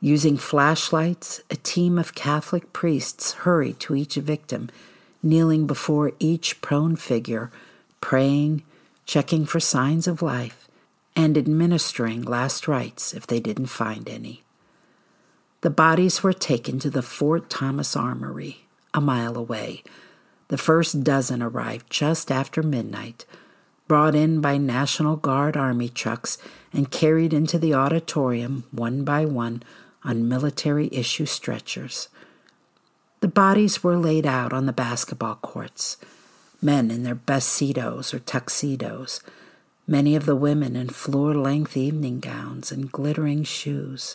Using 0.00 0.36
flashlights, 0.36 1.42
a 1.50 1.56
team 1.56 1.98
of 1.98 2.14
Catholic 2.14 2.72
priests 2.72 3.32
hurried 3.32 3.80
to 3.80 3.94
each 3.96 4.14
victim, 4.14 4.70
kneeling 5.22 5.66
before 5.66 6.12
each 6.18 6.60
prone 6.60 6.96
figure, 6.96 7.50
praying, 8.00 8.62
checking 9.06 9.44
for 9.44 9.58
signs 9.58 10.06
of 10.06 10.22
life, 10.22 10.68
and 11.16 11.36
administering 11.36 12.22
last 12.22 12.68
rites 12.68 13.12
if 13.12 13.26
they 13.26 13.40
didn't 13.40 13.66
find 13.66 14.08
any. 14.08 14.44
The 15.60 15.70
bodies 15.70 16.22
were 16.22 16.32
taken 16.32 16.78
to 16.78 16.90
the 16.90 17.02
Fort 17.02 17.50
Thomas 17.50 17.96
Armory, 17.96 18.66
a 18.94 19.00
mile 19.00 19.36
away. 19.36 19.82
The 20.48 20.58
first 20.58 21.02
dozen 21.02 21.42
arrived 21.42 21.90
just 21.90 22.30
after 22.30 22.62
midnight, 22.62 23.26
brought 23.88 24.14
in 24.14 24.40
by 24.40 24.56
National 24.56 25.16
Guard 25.16 25.56
Army 25.56 25.88
trucks 25.88 26.38
and 26.72 26.92
carried 26.92 27.32
into 27.32 27.58
the 27.58 27.74
auditorium 27.74 28.64
one 28.70 29.02
by 29.02 29.24
one 29.24 29.64
on 30.04 30.28
military 30.28 30.88
issue 30.92 31.26
stretchers. 31.26 32.08
The 33.18 33.26
bodies 33.26 33.82
were 33.82 33.96
laid 33.96 34.26
out 34.26 34.52
on 34.52 34.66
the 34.66 34.72
basketball 34.72 35.36
courts, 35.36 35.96
men 36.62 36.88
in 36.88 37.02
their 37.02 37.16
best 37.16 37.60
or 37.60 38.20
tuxedos, 38.20 39.20
many 39.88 40.14
of 40.14 40.24
the 40.24 40.36
women 40.36 40.76
in 40.76 40.88
floor 40.88 41.34
length 41.34 41.76
evening 41.76 42.20
gowns 42.20 42.70
and 42.70 42.92
glittering 42.92 43.42
shoes. 43.42 44.14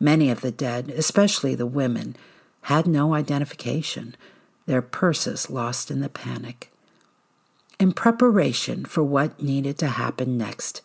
Many 0.00 0.30
of 0.30 0.40
the 0.40 0.52
dead, 0.52 0.90
especially 0.90 1.54
the 1.54 1.66
women, 1.66 2.16
had 2.62 2.86
no 2.86 3.14
identification, 3.14 4.14
their 4.66 4.82
purses 4.82 5.50
lost 5.50 5.90
in 5.90 6.00
the 6.00 6.08
panic. 6.08 6.70
In 7.80 7.92
preparation 7.92 8.84
for 8.84 9.02
what 9.02 9.42
needed 9.42 9.78
to 9.78 9.88
happen 9.88 10.36
next, 10.36 10.82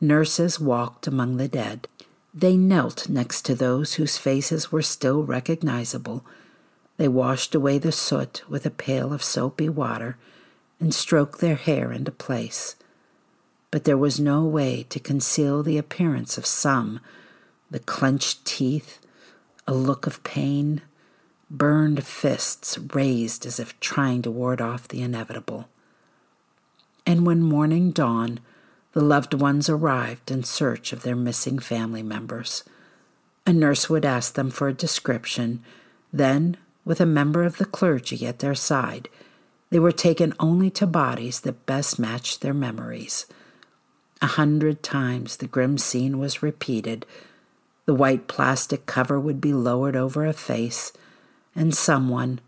nurses 0.00 0.58
walked 0.60 1.06
among 1.06 1.36
the 1.36 1.48
dead. 1.48 1.88
They 2.32 2.56
knelt 2.56 3.08
next 3.08 3.42
to 3.46 3.54
those 3.54 3.94
whose 3.94 4.18
faces 4.18 4.70
were 4.70 4.82
still 4.82 5.24
recognizable. 5.24 6.24
They 6.96 7.08
washed 7.08 7.54
away 7.54 7.78
the 7.78 7.92
soot 7.92 8.42
with 8.48 8.66
a 8.66 8.70
pail 8.70 9.12
of 9.12 9.22
soapy 9.22 9.68
water 9.68 10.16
and 10.80 10.94
stroked 10.94 11.40
their 11.40 11.56
hair 11.56 11.92
into 11.92 12.12
place. 12.12 12.76
But 13.70 13.84
there 13.84 13.98
was 13.98 14.20
no 14.20 14.44
way 14.44 14.86
to 14.90 15.00
conceal 15.00 15.62
the 15.62 15.78
appearance 15.78 16.38
of 16.38 16.46
some 16.46 17.00
the 17.70 17.78
clenched 17.78 18.44
teeth, 18.44 18.98
a 19.66 19.74
look 19.74 20.06
of 20.06 20.22
pain, 20.24 20.82
burned 21.50 22.04
fists 22.04 22.78
raised 22.94 23.46
as 23.46 23.58
if 23.58 23.78
trying 23.80 24.22
to 24.22 24.30
ward 24.30 24.60
off 24.60 24.88
the 24.88 25.02
inevitable. 25.02 25.68
And 27.06 27.26
when 27.26 27.42
morning 27.42 27.90
dawned, 27.90 28.40
the 28.92 29.00
loved 29.00 29.34
ones 29.34 29.68
arrived 29.68 30.30
in 30.30 30.44
search 30.44 30.92
of 30.92 31.02
their 31.02 31.16
missing 31.16 31.58
family 31.58 32.02
members. 32.02 32.64
A 33.46 33.52
nurse 33.52 33.88
would 33.88 34.04
ask 34.04 34.34
them 34.34 34.50
for 34.50 34.68
a 34.68 34.74
description. 34.74 35.62
Then, 36.12 36.56
with 36.84 37.00
a 37.00 37.06
member 37.06 37.44
of 37.44 37.58
the 37.58 37.64
clergy 37.64 38.26
at 38.26 38.40
their 38.40 38.54
side, 38.54 39.08
they 39.70 39.78
were 39.78 39.92
taken 39.92 40.34
only 40.40 40.70
to 40.70 40.86
bodies 40.86 41.40
that 41.40 41.66
best 41.66 41.98
matched 41.98 42.40
their 42.40 42.54
memories. 42.54 43.26
A 44.20 44.26
hundred 44.26 44.82
times 44.82 45.36
the 45.36 45.46
grim 45.46 45.78
scene 45.78 46.18
was 46.18 46.42
repeated. 46.42 47.06
The 47.88 47.94
white 47.94 48.26
plastic 48.28 48.84
cover 48.84 49.18
would 49.18 49.40
be 49.40 49.54
lowered 49.54 49.96
over 49.96 50.26
a 50.26 50.34
face, 50.34 50.92
and 51.56 51.74
someone, 51.74 52.38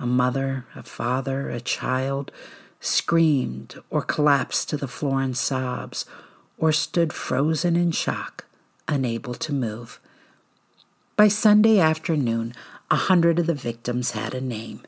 a 0.00 0.06
mother, 0.06 0.64
a 0.74 0.82
father, 0.82 1.50
a 1.50 1.60
child, 1.60 2.32
screamed 2.80 3.74
or 3.90 4.00
collapsed 4.00 4.70
to 4.70 4.78
the 4.78 4.88
floor 4.88 5.20
in 5.20 5.34
sobs 5.34 6.06
or 6.56 6.72
stood 6.72 7.12
frozen 7.12 7.76
in 7.76 7.90
shock, 7.90 8.46
unable 8.88 9.34
to 9.34 9.52
move. 9.52 10.00
By 11.14 11.28
Sunday 11.28 11.78
afternoon, 11.78 12.54
a 12.90 12.96
hundred 12.96 13.38
of 13.38 13.46
the 13.46 13.52
victims 13.52 14.12
had 14.12 14.32
a 14.32 14.40
name. 14.40 14.80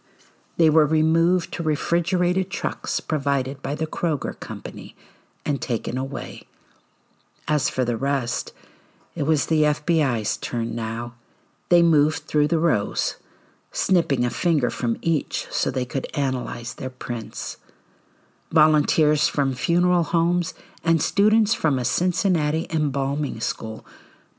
They 0.57 0.71
were 0.71 0.87
removed 0.87 1.53
to 1.53 1.63
refrigerated 1.63 2.49
trucks 2.49 2.99
provided 2.99 3.61
by 3.61 3.75
the 3.75 3.87
Kroger 3.87 4.41
Company 4.41 4.97
and 5.45 5.61
taken 5.61 5.99
away. 5.99 6.45
As 7.47 7.69
for 7.69 7.85
the 7.85 7.99
rest, 7.99 8.55
it 9.19 9.27
was 9.27 9.47
the 9.47 9.65
FBI's 9.65 10.37
turn 10.37 10.77
now. 10.77 11.13
They 11.71 11.83
moved 11.83 12.29
through 12.29 12.47
the 12.47 12.61
rows, 12.61 13.17
snipping 13.73 14.25
a 14.25 14.31
finger 14.31 14.71
from 14.71 14.97
each 15.03 15.49
so 15.51 15.73
they 15.73 15.85
could 15.85 16.07
analyze 16.17 16.75
their 16.75 16.89
prints. 16.89 17.57
Volunteers 18.53 19.27
from 19.27 19.55
funeral 19.55 20.05
homes 20.05 20.55
and 20.85 21.03
students 21.03 21.53
from 21.53 21.81
a 21.81 21.85
Cincinnati 21.85 22.69
embalming 22.71 23.41
school 23.41 23.85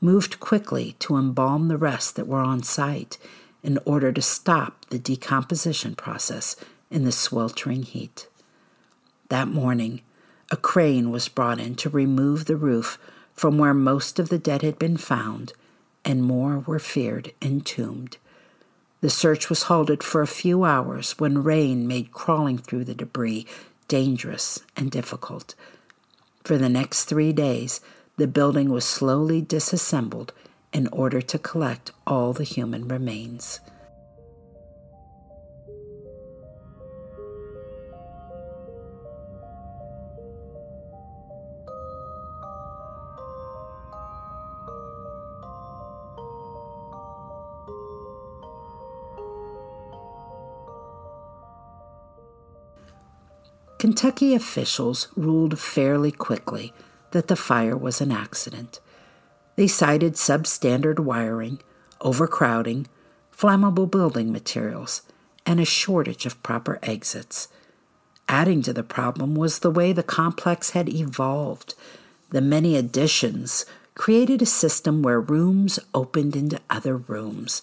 moved 0.00 0.40
quickly 0.40 0.96
to 1.00 1.18
embalm 1.18 1.68
the 1.68 1.76
rest 1.76 2.16
that 2.16 2.26
were 2.26 2.40
on 2.40 2.62
site 2.62 3.18
in 3.62 3.78
order 3.84 4.10
to 4.10 4.22
stop 4.22 4.86
the 4.86 4.98
decomposition 4.98 5.94
process 5.94 6.56
in 6.90 7.04
the 7.04 7.12
sweltering 7.12 7.82
heat. 7.82 8.28
That 9.28 9.46
morning, 9.46 10.00
a 10.50 10.56
crane 10.56 11.10
was 11.10 11.28
brought 11.28 11.60
in 11.60 11.74
to 11.74 11.90
remove 11.90 12.46
the 12.46 12.56
roof 12.56 12.98
from 13.40 13.56
where 13.56 13.72
most 13.72 14.18
of 14.18 14.28
the 14.28 14.38
dead 14.38 14.60
had 14.60 14.78
been 14.78 14.98
found, 14.98 15.54
and 16.04 16.22
more 16.22 16.58
were 16.58 16.78
feared 16.78 17.32
entombed. 17.40 18.18
The 19.00 19.08
search 19.08 19.48
was 19.48 19.62
halted 19.62 20.02
for 20.02 20.20
a 20.20 20.26
few 20.26 20.64
hours 20.64 21.12
when 21.12 21.42
rain 21.42 21.88
made 21.88 22.12
crawling 22.12 22.58
through 22.58 22.84
the 22.84 22.94
debris 22.94 23.46
dangerous 23.88 24.60
and 24.76 24.90
difficult. 24.90 25.54
For 26.44 26.58
the 26.58 26.68
next 26.68 27.06
three 27.06 27.32
days, 27.32 27.80
the 28.18 28.26
building 28.26 28.68
was 28.68 28.84
slowly 28.84 29.40
disassembled 29.40 30.34
in 30.70 30.86
order 30.88 31.22
to 31.22 31.38
collect 31.38 31.92
all 32.06 32.34
the 32.34 32.44
human 32.44 32.88
remains. 32.88 33.60
Kentucky 53.80 54.34
officials 54.34 55.08
ruled 55.16 55.58
fairly 55.58 56.12
quickly 56.12 56.74
that 57.12 57.28
the 57.28 57.34
fire 57.34 57.74
was 57.74 58.02
an 58.02 58.12
accident. 58.12 58.78
They 59.56 59.68
cited 59.68 60.16
substandard 60.16 60.98
wiring, 60.98 61.62
overcrowding, 62.02 62.88
flammable 63.34 63.90
building 63.90 64.30
materials, 64.30 65.00
and 65.46 65.58
a 65.58 65.64
shortage 65.64 66.26
of 66.26 66.42
proper 66.42 66.78
exits. 66.82 67.48
Adding 68.28 68.60
to 68.64 68.74
the 68.74 68.82
problem 68.82 69.34
was 69.34 69.60
the 69.60 69.70
way 69.70 69.94
the 69.94 70.02
complex 70.02 70.72
had 70.72 70.90
evolved. 70.90 71.74
The 72.32 72.42
many 72.42 72.76
additions 72.76 73.64
created 73.94 74.42
a 74.42 74.46
system 74.46 75.00
where 75.00 75.22
rooms 75.22 75.78
opened 75.94 76.36
into 76.36 76.60
other 76.68 76.98
rooms. 76.98 77.62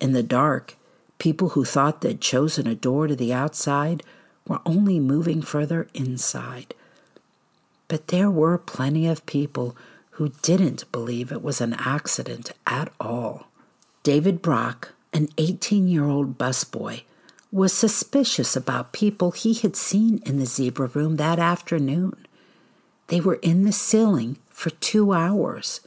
In 0.00 0.12
the 0.12 0.22
dark, 0.22 0.76
people 1.18 1.50
who 1.50 1.66
thought 1.66 2.00
they'd 2.00 2.22
chosen 2.22 2.66
a 2.66 2.74
door 2.74 3.06
to 3.08 3.14
the 3.14 3.34
outside 3.34 4.02
were 4.46 4.60
only 4.66 5.00
moving 5.00 5.42
further 5.42 5.88
inside. 5.94 6.74
But 7.88 8.08
there 8.08 8.30
were 8.30 8.58
plenty 8.58 9.06
of 9.06 9.26
people 9.26 9.76
who 10.12 10.30
didn't 10.42 10.90
believe 10.92 11.32
it 11.32 11.42
was 11.42 11.60
an 11.60 11.74
accident 11.74 12.52
at 12.66 12.92
all. 13.00 13.48
David 14.02 14.42
Brock, 14.42 14.92
an 15.12 15.28
18 15.38 15.88
year 15.88 16.04
old 16.04 16.38
busboy, 16.38 17.02
was 17.50 17.72
suspicious 17.72 18.56
about 18.56 18.92
people 18.92 19.30
he 19.30 19.54
had 19.54 19.76
seen 19.76 20.20
in 20.26 20.38
the 20.38 20.46
zebra 20.46 20.88
room 20.88 21.16
that 21.16 21.38
afternoon. 21.38 22.16
They 23.08 23.20
were 23.20 23.36
in 23.36 23.64
the 23.64 23.72
ceiling 23.72 24.38
for 24.48 24.70
two 24.70 25.12
hours. 25.12 25.80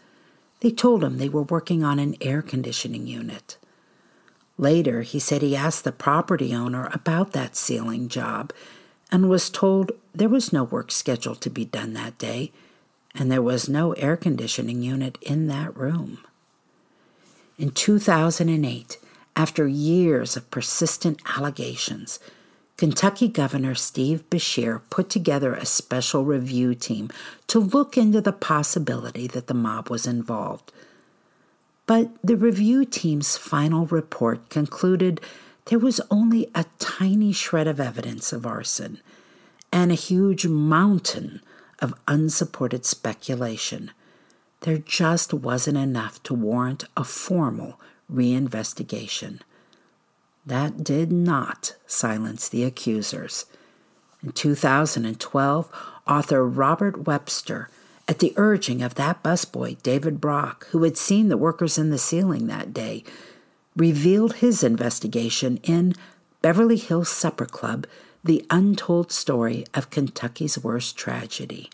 They 0.61 0.71
told 0.71 1.03
him 1.03 1.17
they 1.17 1.29
were 1.29 1.43
working 1.43 1.83
on 1.83 1.99
an 1.99 2.15
air 2.21 2.41
conditioning 2.41 3.07
unit. 3.07 3.57
Later, 4.57 5.01
he 5.03 5.19
said 5.19 5.41
he 5.41 5.55
asked 5.55 5.83
the 5.83 5.91
property 5.91 6.53
owner 6.53 6.89
about 6.91 7.33
that 7.33 7.55
ceiling 7.55 8.09
job 8.09 8.51
and 9.11 9.29
was 9.29 9.49
told 9.49 9.91
there 10.13 10.29
was 10.29 10.51
no 10.51 10.63
work 10.63 10.91
scheduled 10.91 11.41
to 11.41 11.49
be 11.49 11.65
done 11.65 11.93
that 11.93 12.17
day 12.17 12.51
and 13.13 13.31
there 13.31 13.41
was 13.41 13.69
no 13.69 13.93
air 13.93 14.17
conditioning 14.17 14.81
unit 14.81 15.17
in 15.21 15.47
that 15.47 15.75
room. 15.75 16.19
In 17.57 17.71
2008, 17.71 18.97
after 19.35 19.67
years 19.67 20.35
of 20.35 20.49
persistent 20.51 21.19
allegations, 21.37 22.19
Kentucky 22.77 23.27
Governor 23.27 23.73
Steve 23.73 24.23
Beshear 24.29 24.81
put 24.91 25.09
together 25.09 25.53
a 25.53 25.65
special 25.65 26.25
review 26.25 26.75
team 26.75 27.09
to 27.47 27.59
look 27.59 27.97
into 27.97 28.21
the 28.21 28.31
possibility 28.31 29.25
that 29.27 29.47
the 29.47 29.55
mob 29.55 29.89
was 29.89 30.05
involved 30.05 30.71
but 31.87 32.09
the 32.23 32.35
review 32.35 32.85
team's 32.85 33.37
final 33.37 33.85
report 33.87 34.49
concluded 34.49 35.19
there 35.65 35.79
was 35.79 35.99
only 36.11 36.51
a 36.53 36.65
tiny 36.79 37.31
shred 37.31 37.67
of 37.67 37.79
evidence 37.79 38.31
of 38.31 38.45
arson 38.45 39.01
and 39.71 39.91
a 39.91 39.95
huge 39.95 40.45
mountain 40.45 41.41
of 41.79 41.93
unsupported 42.07 42.85
speculation. 42.85 43.91
There 44.61 44.77
just 44.77 45.33
wasn't 45.33 45.77
enough 45.77 46.21
to 46.23 46.33
warrant 46.33 46.85
a 46.95 47.03
formal 47.03 47.79
reinvestigation. 48.11 49.39
That 50.45 50.83
did 50.83 51.11
not 51.11 51.75
silence 51.85 52.47
the 52.47 52.63
accusers. 52.63 53.45
In 54.23 54.31
2012, 54.31 55.71
author 56.07 56.47
Robert 56.47 57.05
Webster 57.05 57.69
at 58.07 58.19
the 58.19 58.33
urging 58.37 58.81
of 58.81 58.95
that 58.95 59.21
busboy, 59.21 59.81
David 59.83 60.21
Brock, 60.21 60.67
who 60.67 60.83
had 60.83 60.97
seen 60.97 61.27
the 61.27 61.37
workers 61.37 61.77
in 61.77 61.89
the 61.89 61.97
ceiling 61.97 62.47
that 62.47 62.73
day, 62.73 63.03
revealed 63.75 64.35
his 64.35 64.63
investigation 64.63 65.57
in 65.63 65.93
Beverly 66.41 66.77
Hills 66.77 67.09
Supper 67.09 67.45
Club 67.45 67.85
The 68.23 68.45
Untold 68.49 69.11
Story 69.11 69.65
of 69.73 69.89
Kentucky's 69.89 70.57
Worst 70.57 70.97
Tragedy. 70.97 71.69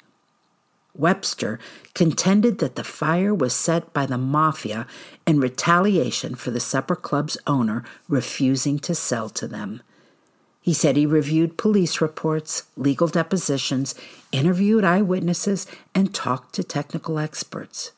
Webster 0.96 1.60
contended 1.96 2.60
that 2.60 2.76
the 2.76 2.84
fire 2.84 3.34
was 3.34 3.56
set 3.56 3.93
by 3.93 4.06
the 4.06 4.17
mafia 4.17 4.86
in 5.26 5.39
retaliation 5.39 6.36
for 6.36 6.52
the 6.52 6.60
supper 6.60 6.96
club's 6.96 7.38
owner 7.48 7.84
refusing 8.08 8.78
to 8.80 8.93
sell 8.93 9.30
to 9.30 9.48
them. 9.48 9.82
He 10.63 10.73
said 10.73 10.95
he 10.95 11.06
reviewed 11.06 11.58
police 11.58 11.99
reports, 11.99 12.63
legal 12.78 13.10
depositions, 13.10 13.95
interviewed 14.32 14.86
eyewitnesses, 14.86 15.67
and 15.93 16.15
talked 16.15 16.56
to 16.56 16.63
technical 16.63 17.19
experts. 17.19 17.91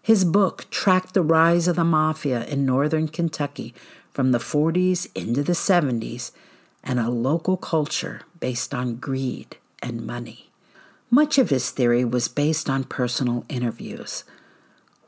His 0.00 0.24
book 0.24 0.70
tracked 0.70 1.14
the 1.14 1.22
rise 1.22 1.66
of 1.66 1.74
the 1.74 1.82
mafia 1.82 2.46
in 2.46 2.64
northern 2.64 3.08
Kentucky 3.08 3.74
from 4.12 4.30
the 4.30 4.38
40s 4.38 5.08
into 5.16 5.42
the 5.42 5.54
70s 5.54 6.30
and 6.84 7.00
a 7.00 7.10
local 7.10 7.56
culture 7.56 8.20
based 8.38 8.72
on 8.72 8.94
greed 8.94 9.56
and 9.82 10.06
money. 10.06 10.50
Much 11.10 11.36
of 11.36 11.50
his 11.50 11.70
theory 11.70 12.04
was 12.04 12.28
based 12.28 12.70
on 12.70 12.84
personal 12.84 13.44
interviews. 13.48 14.22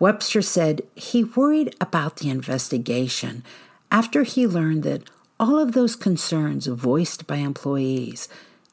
Webster 0.00 0.42
said 0.42 0.83
he 0.96 1.22
worried 1.22 1.76
about 1.81 2.16
the 2.16 2.31
investigation 2.31 3.44
after 3.92 4.24
he 4.24 4.44
learned 4.44 4.83
that 4.83 5.09
all 5.40 5.59
of 5.59 5.72
those 5.72 5.96
concerns 5.96 6.66
voiced 6.66 7.26
by 7.26 7.37
employees 7.37 8.29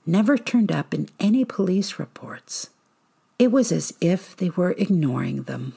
never 0.06 0.38
turned 0.38 0.71
up 0.71 0.93
in 0.93 1.08
any 1.17 1.45
police 1.45 1.97
reports. 1.97 2.69
It 3.39 3.53
was 3.53 3.71
as 3.71 3.93
if 4.01 4.36
they 4.36 4.49
were 4.49 4.71
ignoring 4.71 5.43
them. 5.43 5.73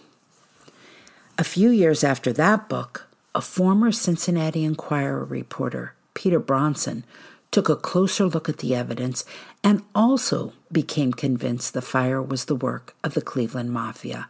A 1.39 1.45
few 1.45 1.71
years 1.71 2.03
after 2.03 2.33
that 2.33 2.69
book, 2.69 3.07
a 3.37 3.41
former 3.41 3.93
Cincinnati 3.93 4.65
Enquirer 4.65 5.25
reporter, 5.25 5.95
Peter 6.15 6.41
Bronson, 6.41 7.05
took 7.53 7.69
a 7.69 7.77
closer 7.77 8.27
look 8.27 8.49
at 8.49 8.59
the 8.59 8.75
evidence, 8.75 9.25
and 9.63 9.83
also 9.95 10.53
became 10.73 11.13
convinced 11.13 11.73
the 11.73 11.83
fire 11.83 12.21
was 12.21 12.47
the 12.47 12.57
work 12.57 12.95
of 13.05 13.15
the 13.15 13.23
Cleveland 13.23 13.73
Mafia. 13.73 14.29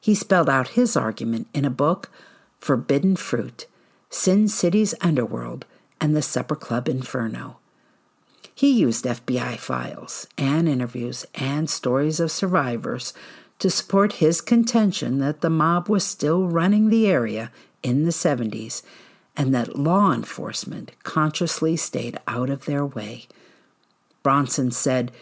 He 0.00 0.16
spelled 0.16 0.48
out 0.48 0.70
his 0.70 0.96
argument 0.96 1.46
in 1.54 1.64
a 1.64 1.70
book, 1.70 2.10
Forbidden 2.58 3.14
Fruit 3.14 3.66
Sin 4.10 4.46
City's 4.46 4.94
Underworld 5.00 5.64
and 6.02 6.16
the 6.16 6.20
Supper 6.20 6.56
Club 6.56 6.88
Inferno. 6.88 7.58
He 8.54 8.72
used 8.72 9.04
FBI 9.04 9.56
files 9.56 10.26
and 10.36 10.68
interviews 10.68 11.24
and 11.36 11.70
stories 11.70 12.18
of 12.18 12.32
survivors 12.32 13.14
to 13.60 13.70
support 13.70 14.14
his 14.14 14.40
contention 14.40 15.18
that 15.18 15.42
the 15.42 15.48
mob 15.48 15.88
was 15.88 16.04
still 16.04 16.48
running 16.48 16.88
the 16.88 17.06
area 17.06 17.52
in 17.84 18.02
the 18.04 18.10
70s 18.10 18.82
and 19.36 19.54
that 19.54 19.78
law 19.78 20.12
enforcement 20.12 20.90
consciously 21.04 21.76
stayed 21.76 22.18
out 22.26 22.50
of 22.50 22.64
their 22.64 22.84
way. 22.84 23.26
Bronson 24.24 24.72
said, 24.72 25.12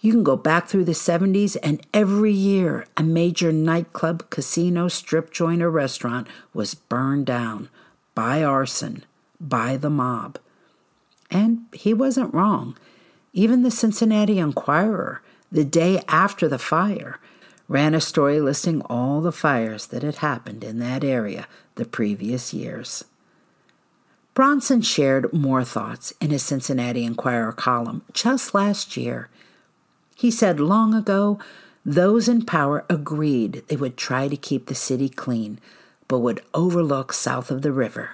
You 0.00 0.12
can 0.12 0.24
go 0.24 0.36
back 0.36 0.68
through 0.68 0.84
the 0.84 0.92
70s, 0.92 1.56
and 1.62 1.86
every 1.92 2.32
year 2.32 2.86
a 2.96 3.02
major 3.02 3.52
nightclub, 3.52 4.30
casino, 4.30 4.88
strip 4.88 5.30
joint, 5.30 5.62
or 5.62 5.70
restaurant 5.70 6.26
was 6.54 6.74
burned 6.74 7.26
down 7.26 7.68
by 8.14 8.42
arson, 8.42 9.04
by 9.40 9.76
the 9.76 9.90
mob. 9.90 10.38
And 11.30 11.66
he 11.72 11.94
wasn't 11.94 12.34
wrong. 12.34 12.76
Even 13.32 13.62
the 13.62 13.70
Cincinnati 13.70 14.38
Enquirer, 14.38 15.22
the 15.50 15.64
day 15.64 16.02
after 16.08 16.48
the 16.48 16.58
fire, 16.58 17.18
ran 17.68 17.94
a 17.94 18.00
story 18.00 18.40
listing 18.40 18.82
all 18.82 19.20
the 19.20 19.32
fires 19.32 19.86
that 19.86 20.02
had 20.02 20.16
happened 20.16 20.64
in 20.64 20.78
that 20.80 21.04
area 21.04 21.46
the 21.76 21.84
previous 21.84 22.52
years. 22.52 23.04
Bronson 24.34 24.82
shared 24.82 25.32
more 25.32 25.64
thoughts 25.64 26.12
in 26.20 26.30
his 26.30 26.42
Cincinnati 26.42 27.04
Enquirer 27.04 27.52
column 27.52 28.02
just 28.12 28.54
last 28.54 28.96
year. 28.96 29.28
He 30.16 30.30
said 30.30 30.60
long 30.60 30.94
ago, 30.94 31.38
those 31.84 32.28
in 32.28 32.44
power 32.44 32.84
agreed 32.88 33.62
they 33.68 33.76
would 33.76 33.96
try 33.96 34.28
to 34.28 34.36
keep 34.36 34.66
the 34.66 34.74
city 34.74 35.08
clean, 35.08 35.58
but 36.08 36.18
would 36.18 36.42
overlook 36.54 37.12
south 37.12 37.50
of 37.50 37.62
the 37.62 37.72
river. 37.72 38.10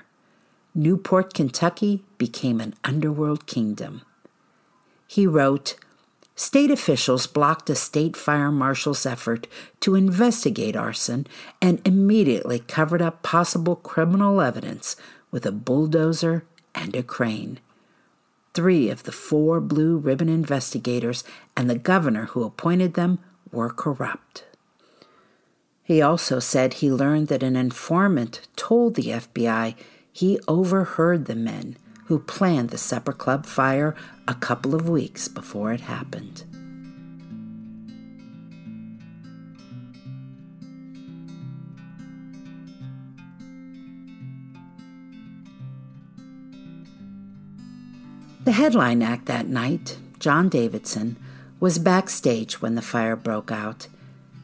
Newport, 0.77 1.33
Kentucky 1.33 2.05
became 2.19 2.61
an 2.61 2.75
underworld 2.85 3.47
kingdom. 3.47 4.03
He 5.09 5.27
wrote, 5.27 5.77
State 6.35 6.71
officials 6.71 7.27
blocked 7.27 7.71
a 7.71 7.75
state 7.75 8.15
fire 8.15 8.53
marshal's 8.53 9.07
effort 9.07 9.47
to 9.81 9.95
investigate 9.95 10.77
arson 10.77 11.27
and 11.63 11.81
immediately 11.87 12.59
covered 12.59 13.01
up 13.01 13.23
possible 13.23 13.77
criminal 13.77 14.43
evidence 14.43 14.97
with 15.31 15.47
a 15.47 15.53
bulldozer 15.53 16.45
and 16.75 16.95
a 16.95 17.03
crane. 17.03 17.59
Three 18.53 18.91
of 18.91 19.05
the 19.05 19.13
four 19.13 19.63
blue 19.63 19.97
ribbon 19.97 20.29
investigators 20.29 21.25
and 21.57 21.71
the 21.71 21.79
governor 21.79 22.27
who 22.27 22.45
appointed 22.45 22.93
them 22.93 23.19
were 23.51 23.71
corrupt. 23.71 24.45
He 25.83 26.03
also 26.03 26.39
said 26.39 26.75
he 26.75 26.93
learned 26.93 27.29
that 27.29 27.43
an 27.43 27.57
informant 27.57 28.47
told 28.57 28.95
the 28.95 29.05
FBI 29.05 29.75
he 30.17 30.41
overheard 30.49 31.27
the 31.27 31.35
men 31.35 31.77
who 32.07 32.19
planned 32.19 32.71
the 32.71 32.79
Supper 32.79 33.13
Club 33.13 33.45
fire 33.45 33.95
a 34.27 34.33
couple 34.33 34.75
of 34.75 34.89
weeks 34.89 35.29
before 35.29 35.75
it 35.75 35.83
happened. 35.83 36.43
The 48.47 48.53
headline 48.53 49.03
act 49.03 49.27
that 49.27 49.49
night, 49.49 49.99
John 50.19 50.49
Davidson, 50.49 51.19
was 51.61 51.79
backstage 51.79 52.63
when 52.63 52.75
the 52.75 52.81
fire 52.81 53.17
broke 53.17 53.53
out. 53.53 53.89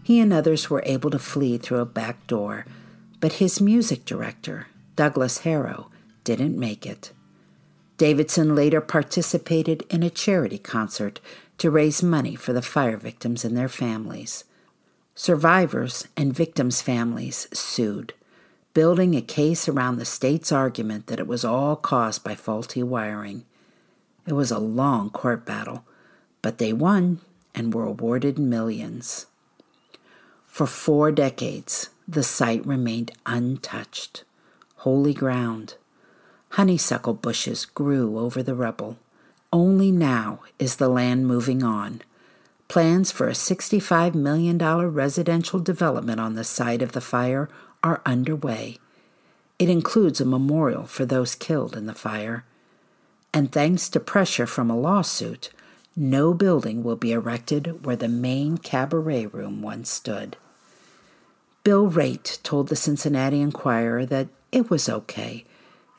He 0.03 0.21
and 0.21 0.35
others 0.35 0.69
were 0.69 0.83
able 0.85 1.09
to 1.09 1.19
flee 1.19 1.57
through 1.57 1.81
a 1.81 1.87
back 1.87 2.27
door, 2.27 2.67
but 3.21 3.35
his 3.35 3.59
music 3.59 4.05
director, 4.05 4.67
Douglas 4.97 5.39
Harrow, 5.39 5.91
didn't 6.25 6.59
make 6.59 6.87
it. 6.87 7.13
Davidson 7.97 8.55
later 8.55 8.81
participated 8.81 9.85
in 9.89 10.03
a 10.03 10.11
charity 10.11 10.59
concert 10.59 11.21
to 11.59 11.71
raise 11.71 12.03
money 12.03 12.35
for 12.35 12.53
the 12.53 12.63
fire 12.63 12.97
victims 12.97 13.45
and 13.45 13.57
their 13.57 13.69
families. 13.69 14.45
Survivors 15.15 16.09
and 16.17 16.35
victims' 16.35 16.83
families 16.83 17.47
sued, 17.53 18.15
building 18.75 19.15
a 19.15 19.23
case 19.23 19.69
around 19.69 19.97
the 19.97 20.05
state's 20.05 20.51
argument 20.51 21.07
that 21.07 21.21
it 21.21 21.27
was 21.27 21.45
all 21.45 21.77
caused 21.77 22.25
by 22.25 22.35
faulty 22.35 22.83
wiring. 22.83 23.45
It 24.27 24.33
was 24.33 24.51
a 24.51 24.59
long 24.59 25.11
court 25.11 25.45
battle, 25.45 25.85
but 26.41 26.59
they 26.59 26.73
won 26.73 27.21
and 27.55 27.75
were 27.75 27.85
awarded 27.85 28.39
millions. 28.39 29.27
For 30.47 30.67
four 30.67 31.13
decades, 31.13 31.91
the 32.09 32.23
site 32.23 32.67
remained 32.67 33.13
untouched, 33.27 34.25
holy 34.83 35.15
ground 35.15 35.75
honeysuckle 36.53 37.15
bushes 37.15 37.65
grew 37.65 38.19
over 38.19 38.43
the 38.43 38.55
rubble. 38.55 38.99
Only 39.53 39.91
now 39.91 40.41
is 40.59 40.77
the 40.77 40.89
land 40.89 41.27
moving 41.27 41.63
on. 41.63 42.03
Plans 42.69 43.11
for 43.11 43.27
a 43.27 43.33
$65 43.33 44.15
million 44.15 44.59
residential 44.59 45.61
development 45.61 46.21
on 46.21 46.35
the 46.35 46.45
site 46.45 46.83
of 46.83 46.93
the 46.93 47.01
fire 47.01 47.49
are 47.83 48.03
underway. 48.05 48.79
It 49.59 49.71
includes 49.71 50.21
a 50.21 50.27
memorial 50.27 50.87
for 50.87 51.07
those 51.07 51.35
killed 51.35 51.75
in 51.75 51.87
the 51.87 51.95
fire. 51.95 52.45
And 53.33 53.51
thanks 53.51 53.89
to 53.91 54.01
pressure 54.01 54.47
from 54.47 54.71
a 54.71 54.79
lawsuit, 54.79 55.51
no 55.97 56.35
building 56.35 56.83
will 56.83 56.97
be 56.97 57.13
erected 57.13 57.87
where 57.87 57.97
the 57.97 58.09
main 58.09 58.59
cabaret 58.59 59.27
room 59.27 59.63
once 59.63 59.91
stood. 59.91 60.37
Bill 61.65 61.91
Raitt 61.91 62.43
told 62.43 62.69
the 62.69 62.77
Cincinnati 62.77 63.41
Enquirer 63.41 64.05
that 64.07 64.29
it 64.53 64.71
was 64.71 64.89
okay 64.89 65.45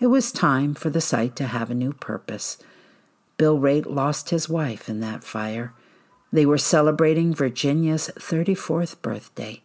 it 0.04 0.08
was 0.08 0.34
time 0.34 0.74
for 0.74 0.90
the 0.90 1.00
site 1.00 1.34
to 1.38 1.48
have 1.48 1.72
a 1.72 1.74
new 1.74 1.94
purpose. 1.94 2.58
Bill 3.38 3.58
Raitt 3.58 3.86
lost 3.86 4.32
his 4.32 4.50
wife 4.50 4.90
in 4.90 5.00
that 5.00 5.24
fire. 5.24 5.72
They 6.30 6.46
were 6.46 6.58
celebrating 6.58 7.34
Virginia's 7.34 8.12
34th 8.16 9.02
birthday. 9.02 9.62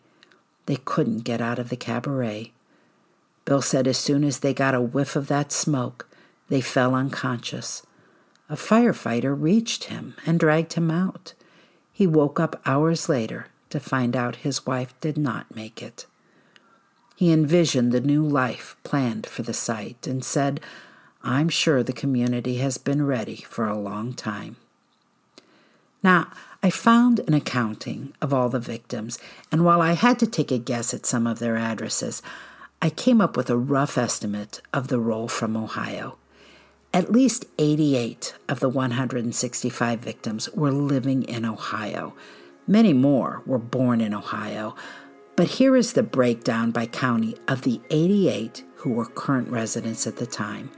They 0.67 0.77
couldn't 0.77 1.25
get 1.25 1.41
out 1.41 1.59
of 1.59 1.71
the 1.71 1.77
cabaret. 1.77 2.53
Bill 3.47 3.61
said 3.61 3.89
as 3.89 3.99
soon 3.99 4.23
as 4.23 4.39
they 4.39 4.55
got 4.55 4.77
a 4.77 4.81
whiff 4.81 5.17
of 5.17 5.27
that 5.27 5.51
smoke, 5.51 6.07
they 6.49 6.61
fell 6.61 6.95
unconscious. 6.95 7.83
A 8.49 8.55
firefighter 8.55 9.35
reached 9.37 9.85
him 9.85 10.15
and 10.25 10.39
dragged 10.39 10.75
him 10.75 10.89
out. 10.89 11.35
He 11.93 12.07
woke 12.07 12.39
up 12.39 12.63
hours 12.65 13.09
later 13.09 13.49
to 13.71 13.81
find 13.81 14.15
out 14.15 14.47
his 14.47 14.67
wife 14.67 14.95
did 15.01 15.19
not 15.19 15.53
make 15.57 15.83
it. 15.83 16.07
He 17.19 17.33
envisioned 17.33 17.91
the 17.91 18.01
new 18.01 18.23
life 18.23 18.77
planned 18.85 19.27
for 19.27 19.43
the 19.43 19.53
site 19.53 20.07
and 20.07 20.25
said, 20.25 20.61
I'm 21.21 21.49
sure 21.49 21.83
the 21.83 21.93
community 21.93 22.59
has 22.59 22.79
been 22.79 23.05
ready 23.05 23.39
for 23.39 23.67
a 23.67 23.77
long 23.77 24.13
time. 24.13 24.55
Now, 26.01 26.29
I 26.63 26.71
found 26.71 27.19
an 27.27 27.35
accounting 27.35 28.13
of 28.23 28.33
all 28.33 28.49
the 28.49 28.61
victims, 28.61 29.19
and 29.51 29.65
while 29.65 29.83
I 29.83 29.95
had 29.95 30.21
to 30.21 30.29
take 30.29 30.53
a 30.53 30.59
guess 30.59 30.95
at 30.95 31.07
some 31.07 31.27
of 31.27 31.41
their 31.41 31.57
addresses, 31.57 32.23
I 32.81 32.89
came 32.89 33.21
up 33.21 33.37
with 33.37 33.51
a 33.51 33.57
rough 33.57 33.99
estimate 33.99 34.63
of 34.73 34.87
the 34.87 35.01
roll 35.01 35.27
from 35.27 35.57
Ohio. 35.57 36.19
At 36.95 37.11
least 37.11 37.47
88 37.59 38.37
of 38.49 38.61
the 38.61 38.69
165 38.69 39.99
victims 39.99 40.49
were 40.51 40.71
living 40.71 41.25
in 41.25 41.45
Ohio. 41.45 42.15
Many 42.69 42.93
more 42.93 43.43
were 43.45 43.59
born 43.59 44.01
in 44.01 44.15
Ohio, 44.15 44.77
but 45.39 45.47
here 45.47 45.77
is 45.77 45.93
the 45.93 46.03
breakdown 46.03 46.73
by 46.73 46.85
county 46.85 47.37
of 47.47 47.63
the 47.63 47.81
88 47.91 48.65
who 48.75 48.91
were 48.91 49.07
current 49.07 49.49
residents 49.49 50.05
at 50.05 50.17
the 50.17 50.27
time. 50.27 50.69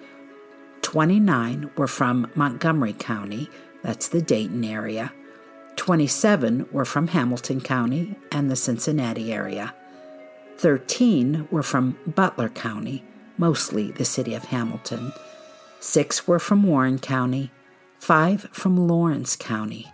29 0.82 1.70
were 1.78 1.86
from 1.86 2.30
Montgomery 2.34 2.92
County, 2.92 3.48
that's 3.82 4.08
the 4.08 4.20
Dayton 4.20 4.62
area. 4.62 5.14
27 5.76 6.68
were 6.72 6.84
from 6.84 7.06
Hamilton 7.06 7.62
County 7.62 8.14
and 8.30 8.50
the 8.50 8.54
Cincinnati 8.54 9.32
area. 9.32 9.74
13 10.58 11.48
were 11.50 11.62
from 11.62 11.96
Butler 12.06 12.50
County, 12.50 13.02
mostly 13.38 13.92
the 13.92 14.04
city 14.04 14.34
of 14.34 14.44
Hamilton. 14.44 15.14
Six 15.80 16.28
were 16.28 16.38
from 16.38 16.64
Warren 16.64 16.98
County, 16.98 17.50
five 17.98 18.42
from 18.52 18.76
Lawrence 18.76 19.36
County, 19.36 19.90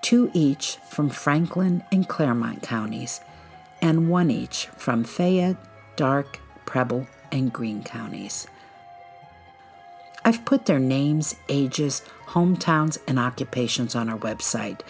two 0.00 0.30
each 0.32 0.76
from 0.92 1.10
Franklin 1.10 1.82
and 1.90 2.08
Clermont 2.08 2.62
counties, 2.62 3.20
and 3.86 4.10
one 4.10 4.30
each 4.30 4.66
from 4.76 5.04
Fayette, 5.04 5.56
Darke, 5.94 6.40
Preble, 6.66 7.06
and 7.30 7.52
Greene 7.52 7.84
counties. 7.84 8.48
I've 10.24 10.44
put 10.44 10.66
their 10.66 10.80
names, 10.80 11.36
ages, 11.48 12.02
hometowns, 12.26 12.98
and 13.06 13.16
occupations 13.16 13.94
on 13.94 14.08
our 14.08 14.18
website. 14.18 14.80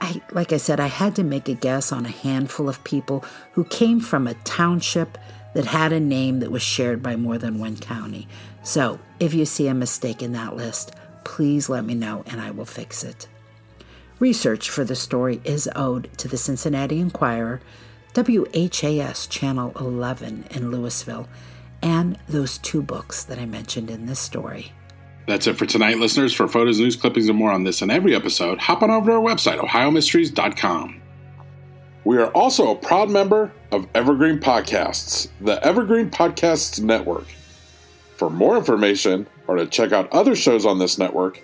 I, 0.00 0.22
like 0.30 0.52
I 0.52 0.58
said, 0.58 0.78
I 0.78 0.86
had 0.86 1.16
to 1.16 1.24
make 1.24 1.48
a 1.48 1.54
guess 1.54 1.90
on 1.90 2.06
a 2.06 2.10
handful 2.10 2.68
of 2.68 2.84
people 2.84 3.24
who 3.52 3.64
came 3.64 3.98
from 3.98 4.28
a 4.28 4.34
township 4.34 5.18
that 5.54 5.64
had 5.64 5.92
a 5.92 5.98
name 5.98 6.38
that 6.38 6.52
was 6.52 6.62
shared 6.62 7.02
by 7.02 7.16
more 7.16 7.38
than 7.38 7.58
one 7.58 7.76
county. 7.76 8.28
So 8.62 9.00
if 9.18 9.34
you 9.34 9.46
see 9.46 9.66
a 9.66 9.74
mistake 9.74 10.22
in 10.22 10.30
that 10.34 10.54
list, 10.54 10.94
please 11.24 11.68
let 11.68 11.84
me 11.84 11.94
know 11.94 12.22
and 12.26 12.40
I 12.40 12.52
will 12.52 12.64
fix 12.64 13.02
it. 13.02 13.26
Research 14.20 14.70
for 14.70 14.84
the 14.84 14.94
story 14.94 15.40
is 15.42 15.68
owed 15.74 16.16
to 16.18 16.28
the 16.28 16.38
Cincinnati 16.38 17.00
Enquirer, 17.00 17.60
WHAS 18.18 19.26
Channel 19.28 19.72
11 19.78 20.46
in 20.50 20.70
Louisville, 20.70 21.28
and 21.82 22.18
those 22.28 22.58
two 22.58 22.82
books 22.82 23.24
that 23.24 23.38
I 23.38 23.46
mentioned 23.46 23.88
in 23.90 24.04
this 24.06 24.18
story. 24.18 24.72
That's 25.26 25.46
it 25.46 25.56
for 25.56 25.66
tonight, 25.66 25.98
listeners. 25.98 26.32
For 26.32 26.48
photos, 26.48 26.80
news 26.80 26.96
clippings, 26.96 27.28
and 27.28 27.38
more 27.38 27.52
on 27.52 27.64
this 27.64 27.82
and 27.82 27.92
every 27.92 28.14
episode, 28.14 28.58
hop 28.58 28.82
on 28.82 28.90
over 28.90 29.10
to 29.10 29.16
our 29.16 29.22
website, 29.22 29.60
ohiomysteries.com. 29.60 31.02
We 32.04 32.16
are 32.16 32.28
also 32.28 32.70
a 32.70 32.74
proud 32.74 33.10
member 33.10 33.52
of 33.70 33.86
Evergreen 33.94 34.38
Podcasts, 34.38 35.28
the 35.40 35.62
Evergreen 35.64 36.10
Podcasts 36.10 36.80
Network. 36.80 37.26
For 38.16 38.30
more 38.30 38.56
information 38.56 39.28
or 39.46 39.56
to 39.56 39.66
check 39.66 39.92
out 39.92 40.10
other 40.12 40.34
shows 40.34 40.66
on 40.66 40.78
this 40.78 40.98
network, 40.98 41.42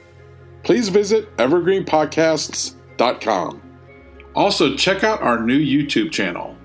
please 0.62 0.88
visit 0.88 1.36
evergreenpodcasts.com. 1.36 3.60
Also, 4.34 4.74
check 4.74 5.04
out 5.04 5.20
our 5.22 5.38
new 5.38 5.58
YouTube 5.58 6.10
channel, 6.10 6.56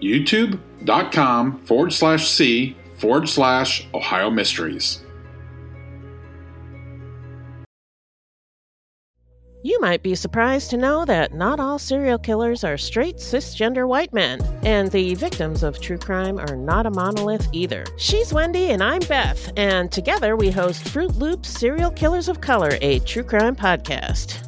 youtube.com 0.00 1.64
forward 1.64 1.92
slash 1.92 2.28
C 2.28 2.76
forward 2.96 3.28
slash 3.28 3.86
Ohio 3.94 4.30
Mysteries. 4.30 5.02
You 9.64 9.80
might 9.80 10.04
be 10.04 10.14
surprised 10.14 10.70
to 10.70 10.76
know 10.76 11.04
that 11.04 11.34
not 11.34 11.58
all 11.58 11.80
serial 11.80 12.18
killers 12.18 12.62
are 12.62 12.78
straight 12.78 13.16
cisgender 13.16 13.88
white 13.88 14.14
men, 14.14 14.40
and 14.62 14.88
the 14.90 15.14
victims 15.16 15.64
of 15.64 15.80
true 15.80 15.98
crime 15.98 16.38
are 16.38 16.54
not 16.54 16.86
a 16.86 16.90
monolith 16.90 17.48
either. 17.52 17.84
She's 17.96 18.32
Wendy, 18.32 18.70
and 18.70 18.82
I'm 18.82 19.00
Beth, 19.00 19.52
and 19.56 19.90
together 19.90 20.36
we 20.36 20.50
host 20.50 20.88
Fruit 20.88 21.16
Loops 21.16 21.48
Serial 21.48 21.90
Killers 21.90 22.28
of 22.28 22.40
Color, 22.40 22.78
a 22.80 23.00
true 23.00 23.24
crime 23.24 23.56
podcast. 23.56 24.47